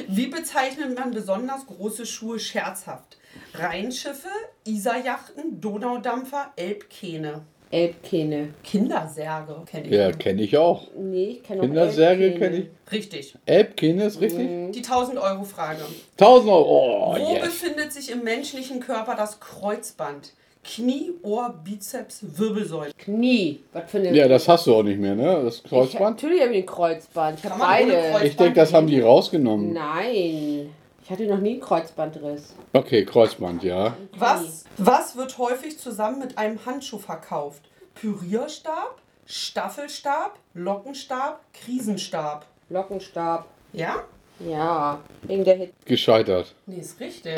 [0.09, 3.17] Wie bezeichnet man besonders große Schuhe scherzhaft?
[3.53, 4.29] Rheinschiffe,
[4.65, 7.43] Isarjachten, Donaudampfer, Elbkähne.
[7.71, 8.49] Elbkähne.
[8.63, 9.91] Kindersärge kenne ich.
[9.91, 10.83] Ja, kenne ich auch.
[10.97, 12.65] Nee, ich kenne noch Kindersärge kenne ich.
[12.91, 13.35] Richtig.
[13.45, 14.47] Elbkähne ist richtig?
[14.71, 15.81] Die 1000-Euro-Frage.
[16.19, 17.13] 1000 Euro.
[17.13, 17.41] Oh, Wo yes.
[17.45, 20.31] befindet sich im menschlichen Körper das Kreuzband?
[20.63, 22.91] Knie, Ohr, Bizeps, Wirbelsäule.
[22.97, 23.61] Knie.
[23.71, 24.13] Was für eine.
[24.13, 25.41] Ja, das hast du auch nicht mehr, ne?
[25.45, 26.17] Das Ich, Kreuzband?
[26.17, 27.39] natürlich habe ich ein Kreuzband.
[27.39, 28.11] Ich habe Kann man ohne beide.
[28.11, 29.71] Kreuz- Ich denke, das haben die rausgenommen.
[29.73, 30.69] Nein.
[31.07, 32.53] Ich hatte noch nie einen Kreuzbandriss.
[32.73, 33.95] Okay, Kreuzband, ja.
[34.17, 37.69] Was, was wird häufig zusammen mit einem Handschuh verkauft?
[37.95, 42.45] Pürierstab, Staffelstab, Lockenstab, Krisenstab.
[42.67, 43.45] Lockenstab.
[43.71, 44.03] Ja?
[44.39, 44.99] Ja.
[45.23, 45.73] Wegen der Hitze.
[45.85, 46.53] Gescheitert.
[46.65, 47.35] Nee, ist richtig.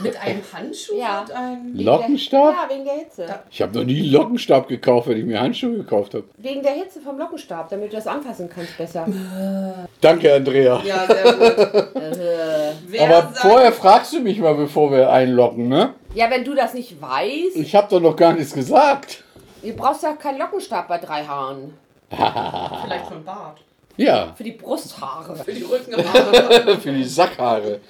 [0.00, 1.20] mit einem Handschuh Ja.
[1.26, 1.72] wird ein...
[1.76, 2.54] Lockenstab?
[2.54, 3.26] Ja, wegen der Hitze.
[3.50, 6.24] Ich habe noch nie einen Lockenstab gekauft, wenn ich mir Handschuhe gekauft habe.
[6.36, 9.06] Wegen der Hitze vom Lockenstab, damit du das anfassen kannst besser.
[10.00, 10.82] Danke, Andrea.
[10.84, 11.92] Ja, sehr gut.
[12.92, 13.00] Äh.
[13.00, 15.94] Aber vorher fragst du mich mal, bevor wir einlocken, ne?
[16.14, 19.24] ja, wenn du das nicht weißt, Ich habe doch noch gar nichts gesagt.
[19.62, 21.74] du brauchst ja keinen Lockenstab bei drei Haaren.
[22.10, 23.58] vielleicht von Bart.
[23.96, 25.36] Ja, Für die Brusthaare.
[25.36, 26.78] Für die Rückenhaare.
[26.82, 27.80] für die Sackhaare.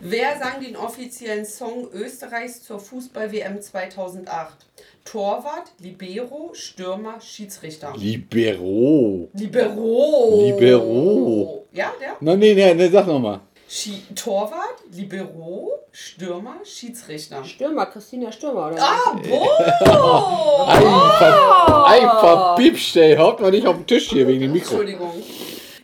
[0.00, 4.66] Wer sang den offiziellen Song Österreichs zur Fußball-WM 2008?
[5.04, 7.94] Torwart, Libero, Stürmer, Schiedsrichter.
[7.96, 9.28] Libero.
[9.32, 10.44] Libero.
[10.44, 11.66] Libero.
[11.72, 12.16] Ja, der?
[12.20, 13.40] Na, nee, nee, nee, sag nochmal.
[13.68, 17.44] Schi Torwart, Libero, Stürmer, Schiedsrichter.
[17.44, 18.76] Stürmer, Christina Stürmer, oder?
[18.80, 20.68] Ah, boah!
[20.68, 20.80] Ei,
[21.18, 23.16] ver, ei, verpiepst, ey.
[23.16, 24.70] Haut mal nicht auf den Tisch hier wegen dem Mikro.
[24.70, 25.12] Entschuldigung.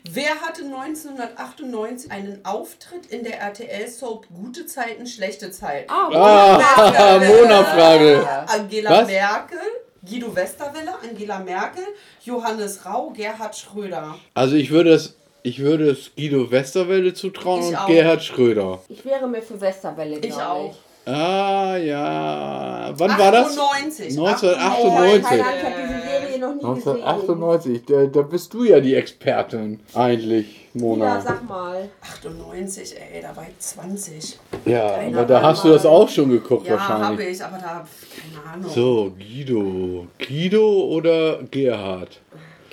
[0.09, 5.89] Wer hatte 1998 einen Auftritt in der RTL-Soap Gute Zeiten, schlechte Zeiten?
[5.91, 8.25] Ah, Ah, Mona-Frage.
[8.47, 9.07] Angela Was?
[9.07, 9.59] Merkel,
[10.07, 11.83] Guido Westerwelle, Angela Merkel,
[12.23, 14.15] Johannes Rau, Gerhard Schröder.
[14.35, 17.87] Also ich würde es, ich würde es Guido Westerwelle zutrauen Ich und auch.
[17.87, 18.79] Gerhard Schröder.
[18.89, 20.73] Ich wäre mir für Westerwelle, Ich auch.
[21.05, 22.93] Ah, ja.
[22.95, 23.57] Wann war das?
[23.57, 24.17] 98.
[24.17, 25.27] 1998.
[25.29, 27.03] Keine Ahnung, ich habe diese Serie noch nie gesehen.
[27.03, 27.85] 1998.
[27.85, 29.81] Da, da bist du ja die Expertin.
[29.93, 31.19] Eigentlich, Ja, Mona.
[31.19, 31.89] sag mal.
[32.01, 34.39] 98, ey, da war ich 20.
[34.65, 37.29] Ja, Keiner aber da hast du das mal- auch schon geguckt Ja, habe wahrscheinlich.
[37.37, 37.85] ich, aber da,
[38.33, 38.71] keine Ahnung.
[38.71, 40.07] So, Guido.
[40.25, 42.21] Guido oder Gerhard?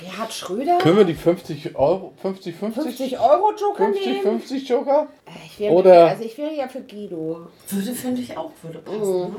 [0.01, 0.79] Gerhard Schröder?
[0.79, 2.83] Können wir die 50 Euro, 50, 50?
[2.85, 4.23] 50 Euro Joker 50, nehmen?
[4.23, 5.09] 50 Joker?
[5.47, 7.49] Ich wäre Oder- also ich wäre ja für Guido.
[7.69, 9.21] Würde, finde ich auch, würde passen.
[9.21, 9.31] Ne?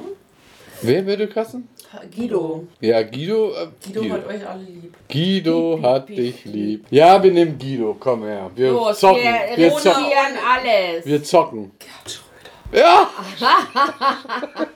[0.84, 1.68] Wer würde kassen?
[2.16, 2.66] Guido.
[2.80, 3.51] Ja, Guido.
[3.53, 4.93] Äh, Guido hat euch alle lieb.
[5.12, 6.86] Guido Piep, hat piep, dich lieb.
[6.89, 7.95] Ja, wir nehmen Guido.
[7.99, 8.49] Komm her.
[8.55, 9.22] Wir Los, zocken.
[9.24, 10.03] wir Wir zocken.
[10.03, 11.05] alles.
[11.05, 11.72] Wir zocken.
[11.80, 12.84] Gerhard Schröder.
[12.84, 13.09] Ja!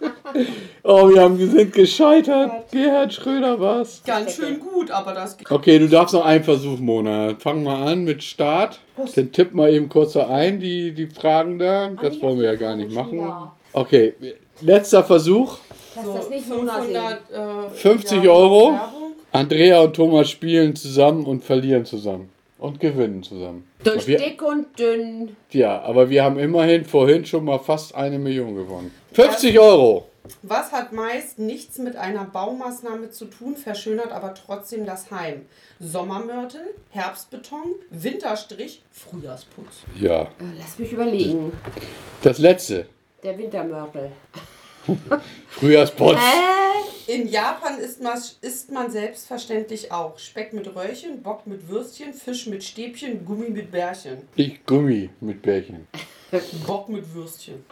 [0.84, 2.72] Oh, wir haben, sind gescheitert.
[2.72, 4.02] Gerhard Schröder war's.
[4.06, 5.50] Ganz schön gut, aber das geht.
[5.50, 7.36] Okay, du darfst noch einen Versuch, Mona.
[7.40, 8.80] Fang mal an mit Start.
[9.16, 11.90] Dann tipp mal eben kurz so ein, die, die Fragen da.
[12.02, 13.22] Das wollen wir ja gar nicht machen.
[13.74, 14.14] Okay,
[14.62, 15.58] letzter Versuch.
[15.96, 16.96] Lass das nicht Mona sehen.
[17.32, 18.80] 500, äh, 50 ja, Euro.
[19.32, 22.30] Andrea und Thomas spielen zusammen und verlieren zusammen.
[22.58, 23.68] Und gewinnen zusammen.
[23.84, 25.36] Durch wir, dick und dünn.
[25.52, 28.92] ja, aber wir haben immerhin vorhin schon mal fast eine Million gewonnen.
[29.12, 30.08] 50 Euro.
[30.42, 35.46] Was hat meist nichts mit einer Baumaßnahme zu tun, verschönert aber trotzdem das Heim?
[35.80, 39.84] Sommermörtel, Herbstbeton, Winterstrich, Frühjahrsputz.
[40.00, 40.28] Ja, Äh,
[40.60, 41.52] Lass mich überlegen.
[42.22, 42.88] das letzte.
[43.24, 44.12] Der Wintermörtel.
[45.50, 46.18] Frühjahrsputz.
[46.18, 52.14] Äh, In Japan isst man, isst man selbstverständlich auch Speck mit Röllchen, Bock mit Würstchen,
[52.14, 54.28] Fisch mit Stäbchen, Gummi mit Bärchen.
[54.36, 55.88] Ich Gummi mit Bärchen.
[56.66, 57.64] Bock mit Würstchen.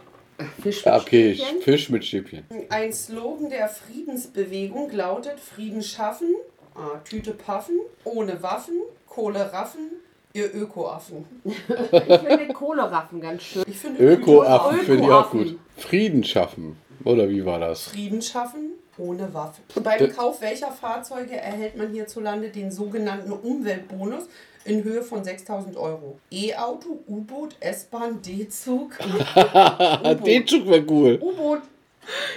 [0.62, 1.62] Fisch mit Okay, Stäbchen.
[1.62, 2.44] Fisch mit Stäbchen.
[2.68, 6.34] Ein Slogan der Friedensbewegung lautet Frieden schaffen,
[6.74, 9.90] ah, Tüte paffen, ohne Waffen, Kohle raffen,
[10.32, 11.24] ihr Ökoaffen.
[11.44, 13.64] Ich finde Kohleraffen ganz schön.
[13.98, 15.58] Ökoaffen finde ich auch gut.
[15.76, 16.76] Frieden schaffen.
[17.04, 17.88] Oder wie war das?
[17.88, 19.62] Frieden schaffen ohne Waffen.
[19.82, 24.24] Beim Kauf welcher Fahrzeuge erhält man hierzulande den sogenannten Umweltbonus
[24.64, 26.18] in Höhe von 6000 Euro?
[26.30, 28.92] E-Auto, U-Boot, S-Bahn, D-Zug.
[29.36, 31.18] Ah, den Zug wäre cool.
[31.20, 31.62] U-Boot.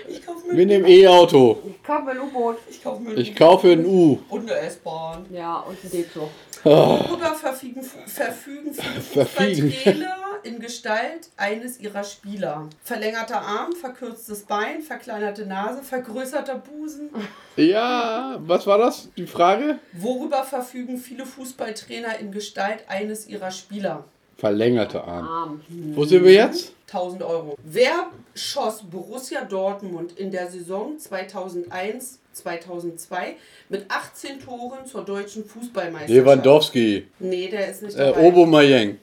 [0.08, 1.58] Ich kaufe mir, Mit dem E-Auto.
[1.68, 2.56] Ich kaufe ein U-Boot.
[2.70, 4.18] ich kauf mir Ich kaufe ein U.
[4.30, 5.26] und eine S-Bahn.
[5.32, 6.30] Ja, und ein Dezug.
[6.64, 9.72] Worüber verfügen, verfügen viele Verfügen.
[9.72, 12.70] Fußballtrainer in Gestalt eines ihrer Spieler?
[12.84, 17.10] Verlängerter Arm, verkürztes Bein, verkleinerte Nase, vergrößerter Busen.
[17.56, 19.10] Ja, was war das?
[19.18, 19.80] Die Frage?
[19.94, 24.06] Worüber verfügen viele Fußballtrainer in Gestalt eines ihrer Spieler?
[24.38, 25.28] Verlängerte Arm.
[25.28, 25.62] Arm.
[25.96, 26.74] Wo sind wir jetzt?
[26.88, 27.58] 1000 Euro.
[27.64, 33.36] Wer schoss Borussia Dortmund in der Saison 2001, 2002
[33.70, 36.10] mit 18 Toren zur deutschen Fußballmeisterschaft?
[36.10, 37.08] Lewandowski.
[37.20, 38.22] Nee, der ist nicht Äh, dabei.
[38.22, 38.98] Obo Mayeng.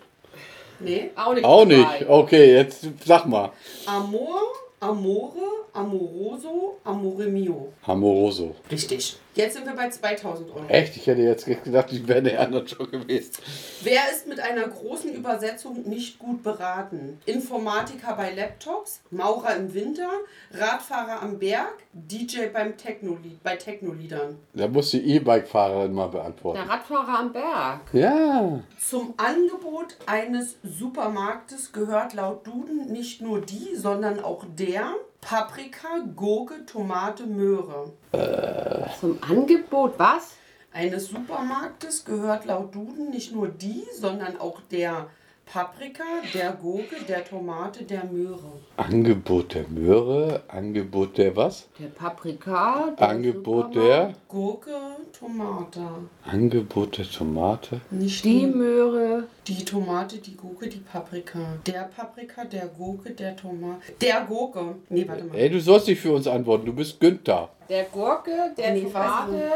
[0.80, 1.10] Nee.
[1.16, 1.44] Auch nicht.
[1.44, 1.98] Auch dabei.
[1.98, 2.08] nicht.
[2.08, 3.50] Okay, jetzt sag mal.
[3.86, 4.40] Amor,
[4.80, 5.40] Amore,
[5.72, 7.72] Amoroso, Amore mio.
[7.86, 8.54] Amoroso.
[8.70, 9.16] Richtig.
[9.34, 10.64] Jetzt sind wir bei 2000 Euro.
[10.68, 10.96] Echt?
[10.96, 13.32] Ich hätte jetzt gedacht, ich wäre der andere schon gewesen.
[13.82, 17.18] Wer ist mit einer großen Übersetzung nicht gut beraten?
[17.26, 20.08] Informatiker bei Laptops, Maurer im Winter,
[20.52, 24.38] Radfahrer am Berg, DJ beim Technolied, bei Technoliedern.
[24.52, 26.60] Da muss die E-Bike-Fahrerin mal beantworten.
[26.60, 27.80] Der Radfahrer am Berg.
[27.92, 28.60] Ja.
[28.78, 34.94] Zum Angebot eines Supermarktes gehört laut Duden nicht nur die, sondern auch der
[35.24, 37.92] Paprika, Gurke, Tomate, Möhre.
[39.00, 40.34] Zum Angebot was?
[40.72, 45.06] Eines Supermarktes gehört laut Duden nicht nur die, sondern auch der
[45.46, 48.52] Paprika, der Gurke, der Tomate, der Möhre.
[48.76, 51.68] Angebot der Möhre, Angebot der was?
[51.78, 52.94] Der Paprika.
[52.98, 54.14] Der Angebot Supermarkt, der?
[54.28, 54.70] Gurke,
[55.18, 55.86] Tomate.
[56.24, 57.80] Angebot der Tomate.
[57.90, 59.24] Nicht Die die, Möhre.
[59.46, 61.38] Die Tomate, die Gurke, die Paprika.
[61.66, 63.80] Der Paprika, der Gurke, der Tomate.
[64.00, 64.76] Der Gurke.
[64.88, 65.36] Nee, warte mal.
[65.36, 67.50] Ey, du sollst nicht für uns antworten, du bist Günther.
[67.68, 69.52] Der Gurke, der Nee, Tomate,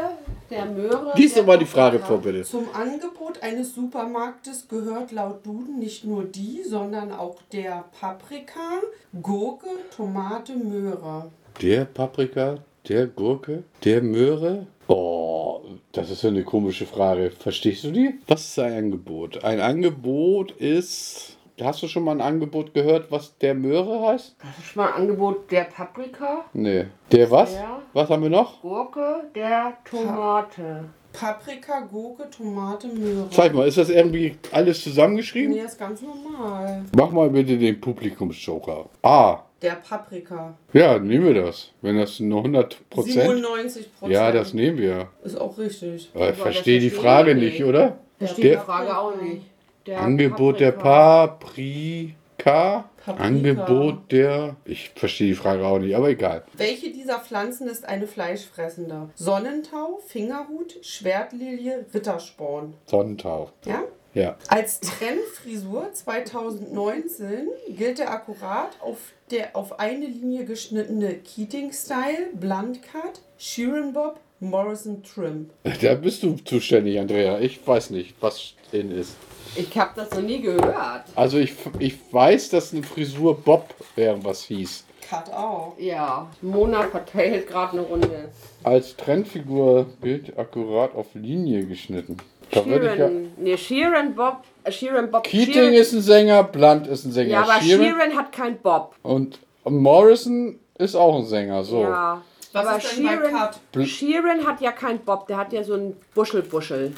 [0.49, 1.13] der Möhre.
[1.15, 2.43] Lies doch mal die Frage vor, bitte.
[2.43, 8.81] Zum Angebot eines Supermarktes gehört laut Duden nicht nur die, sondern auch der Paprika,
[9.21, 11.31] Gurke, Tomate, Möhre.
[11.61, 14.67] Der Paprika, der Gurke, der Möhre.
[14.89, 15.61] Oh,
[15.91, 17.29] das ist ja eine komische Frage.
[17.29, 18.15] Verstehst du die?
[18.27, 19.43] Was ist ein Angebot?
[19.43, 21.37] Ein Angebot ist.
[21.61, 24.35] Hast du schon mal ein Angebot gehört, was der Möhre heißt?
[24.41, 26.85] Das ist schon mal ein Angebot der Paprika, Nee.
[27.11, 27.53] Der was?
[27.53, 27.81] Ja.
[27.93, 28.61] Was haben wir noch?
[28.61, 30.85] Gurke, der Tomate.
[31.13, 33.29] Paprika, Gurke, Tomate, Möhre.
[33.29, 35.53] Zeig mal, ist das irgendwie alles zusammengeschrieben?
[35.53, 36.85] Nee, ist ganz normal.
[36.95, 38.85] Mach mal bitte den Publikumsjoker.
[39.03, 40.53] Ah, Der Paprika.
[40.73, 41.71] ja, nehmen wir das.
[41.81, 43.13] Wenn das nur 100 Prozent.
[43.21, 44.13] 97 Prozent.
[44.13, 45.09] Ja, das nehmen wir.
[45.23, 46.09] ist auch richtig.
[46.13, 47.63] Aber ich verstehe die Frage nicht, nicht.
[47.65, 47.97] oder?
[48.17, 49.41] Versteht Der- die Frage auch nicht.
[49.85, 52.07] Der Angebot der Paprika.
[52.37, 52.89] Paprika.
[53.05, 53.23] Paprika.
[53.23, 54.55] Angebot der.
[54.65, 56.43] Ich verstehe die Frage auch nicht, aber egal.
[56.53, 59.09] Welche dieser Pflanzen ist eine fleischfressende?
[59.15, 62.73] Sonnentau, Fingerhut, Schwertlilie, Rittersporn.
[62.85, 63.49] Sonnentau.
[63.65, 63.83] Ja?
[64.19, 64.35] Ja.
[64.49, 68.97] Als Trendfrisur 2019 gilt der akkurat auf
[69.31, 75.49] der auf eine Linie geschnittene Keating-Style, Blunt Cut, Sheeran Bob, Morrison Trim.
[75.81, 77.39] Da bist du zuständig, Andrea.
[77.39, 79.15] Ich weiß nicht, was in ist.
[79.55, 81.05] Ich habe das noch nie gehört.
[81.15, 84.83] Also ich, ich weiß, dass eine Frisur Bob irgendwas hieß.
[85.09, 85.75] Cut auch.
[85.79, 88.29] Ja, Mona verteilt gerade eine Runde.
[88.63, 92.17] Als Trendfigur Bild akkurat auf Linie geschnitten.
[92.51, 95.23] Da ich ja, Sheeran, nee, Sheeran Bob, äh, Sheeran Bob.
[95.23, 97.29] Keating Sheeran, ist ein Sänger, Blunt ist ein Sänger.
[97.29, 98.95] Ja, aber Sheeran Sheeran hat kein Bob.
[99.03, 101.81] und Morrison ist auch ein Sänger, so.
[101.81, 102.21] Ja.
[102.51, 103.85] Was Aber Sheeran?
[103.85, 106.93] Sheeran hat ja keinen Bob, der hat ja so einen Buschelbuschel.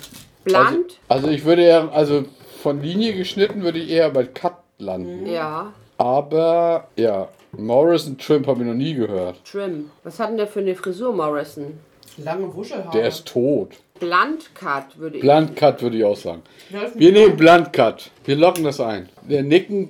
[0.45, 2.23] Also, Blunt, also ich würde eher, also
[2.63, 5.25] von Linie geschnitten würde ich eher bei Cut landen.
[5.27, 5.73] ja.
[5.97, 9.35] Aber ja, Morrison Trimp habe ich noch nie gehört.
[9.45, 9.91] Trim.
[10.03, 11.77] Was hat denn der für eine Frisur, Morrison?
[12.17, 12.97] Lange Wuschelhaare.
[12.97, 13.77] Der ist tot.
[13.99, 15.21] Blunt Cut würde ich.
[15.21, 16.41] Blunt Cut würde ich auch sagen.
[16.95, 17.35] Wir nehmen mal.
[17.37, 18.11] Blunt Cut.
[18.25, 19.09] Wir locken das ein.
[19.29, 19.89] Der Nicken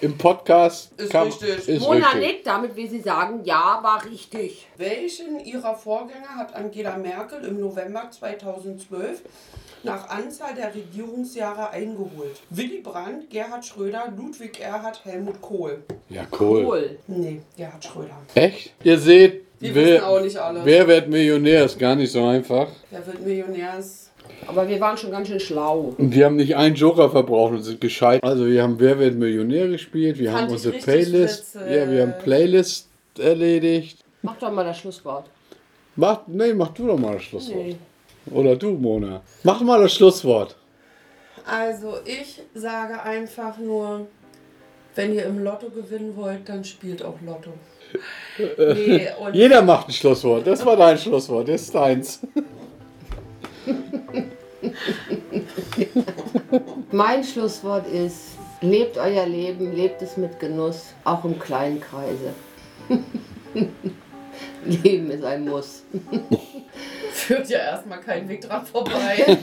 [0.00, 1.68] im Podcast Ist kann- richtig.
[1.68, 2.20] Ist Mona richtig.
[2.20, 4.66] nickt, damit will sie sagen, ja, war richtig.
[4.78, 9.22] Welchen ihrer Vorgänger hat Angela Merkel im November 2012
[9.82, 12.40] nach Anzahl der Regierungsjahre eingeholt?
[12.48, 15.82] Willy Brandt, Gerhard Schröder, Ludwig Erhard, Helmut Kohl.
[16.08, 16.64] Ja, cool.
[16.64, 16.98] Cool.
[17.06, 18.16] Nee, Gerhard Schröder.
[18.34, 18.72] Echt?
[18.82, 20.64] Ihr seht, Wir wissen auch wer, nicht alles.
[20.64, 22.68] wer wird Millionär ist gar nicht so einfach.
[22.90, 23.78] Wer wird Millionär?
[23.78, 24.10] Ist
[24.46, 25.94] Aber wir waren schon ganz schön schlau.
[25.98, 28.24] Und wir haben nicht einen Joker verbraucht und sind gescheit.
[28.24, 32.14] Also wir haben Wer wird Millionär gespielt, wir Fand haben unsere Playlist, ja, wir haben
[32.22, 32.88] Playlist
[33.18, 34.02] erledigt.
[34.22, 35.26] Mach doch mal das Schlusswort.
[35.96, 37.66] Mach, nee, mach du doch mal das Schlusswort.
[37.66, 37.76] Nee.
[38.30, 39.20] Oder du, Mona.
[39.42, 40.56] Mach mal das Schlusswort.
[41.44, 44.06] Also ich sage einfach nur,
[44.94, 47.52] wenn ihr im Lotto gewinnen wollt, dann spielt auch Lotto.
[48.58, 50.46] Nee, und Jeder macht ein Schlusswort.
[50.46, 52.20] Das war dein Schlusswort, das ist deins.
[56.90, 62.34] Mein Schlusswort ist, lebt euer Leben, lebt es mit Genuss, auch im kleinen Kreise.
[64.64, 65.84] Leben ist ein Muss.
[67.12, 69.38] führt ja erstmal keinen Weg dran vorbei.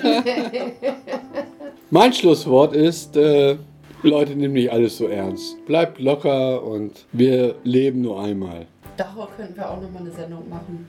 [1.89, 3.57] Mein Schlusswort ist, äh,
[4.03, 5.65] Leute, nehmt nicht alles so ernst.
[5.65, 8.67] Bleibt locker und wir leben nur einmal.
[8.95, 10.87] Darüber könnten wir auch nochmal eine Sendung machen.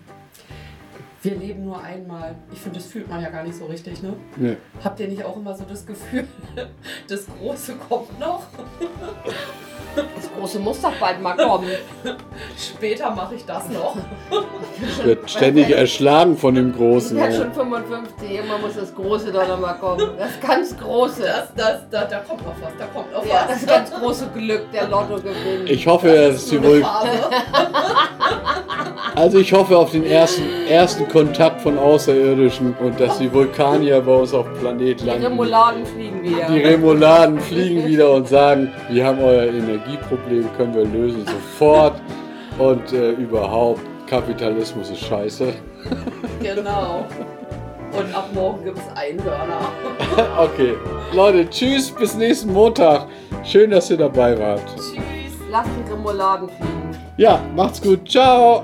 [1.28, 2.34] Wir leben nur einmal.
[2.50, 4.14] Ich finde, das fühlt man ja gar nicht so richtig, ne?
[4.36, 4.56] Nee.
[4.82, 6.26] Habt ihr nicht auch immer so das Gefühl,
[7.08, 8.44] das Große kommt noch?
[9.94, 11.68] Das große muss doch bald mal kommen.
[12.56, 13.96] Später mache ich das noch.
[15.04, 17.16] Wird ständig erschlagen von dem Ich Großen.
[17.18, 17.36] bin ja.
[17.36, 20.10] schon 55, immer muss das Große doch noch mal kommen.
[20.16, 21.22] Das ganz Große.
[21.22, 23.60] Das, das, da, da kommt noch was, da kommt noch ja, was.
[23.60, 25.66] das ganz große Glück, der Lottogewinn.
[25.66, 26.84] Ich hoffe, dass sie wohl.
[29.14, 34.14] Also ich hoffe auf den ersten, ersten Kontakt von Außerirdischen und dass die Vulkanier bei
[34.14, 35.24] uns auf dem Planet Die landen.
[35.24, 36.46] Remouladen fliegen wieder.
[36.46, 42.00] Die Remouladen fliegen wieder und sagen, wir haben euer Energieproblem, können wir lösen sofort.
[42.56, 45.52] Und äh, überhaupt, Kapitalismus ist scheiße.
[46.40, 47.04] Genau.
[47.90, 49.58] Und ab morgen gibt es Einhörner.
[50.38, 50.74] Okay,
[51.12, 53.06] Leute, tschüss, bis nächsten Montag.
[53.42, 54.62] Schön, dass ihr dabei wart.
[54.76, 55.34] Tschüss.
[55.50, 56.96] Lasst die Remouladen fliegen.
[57.16, 58.62] Ja, macht's gut, ciao.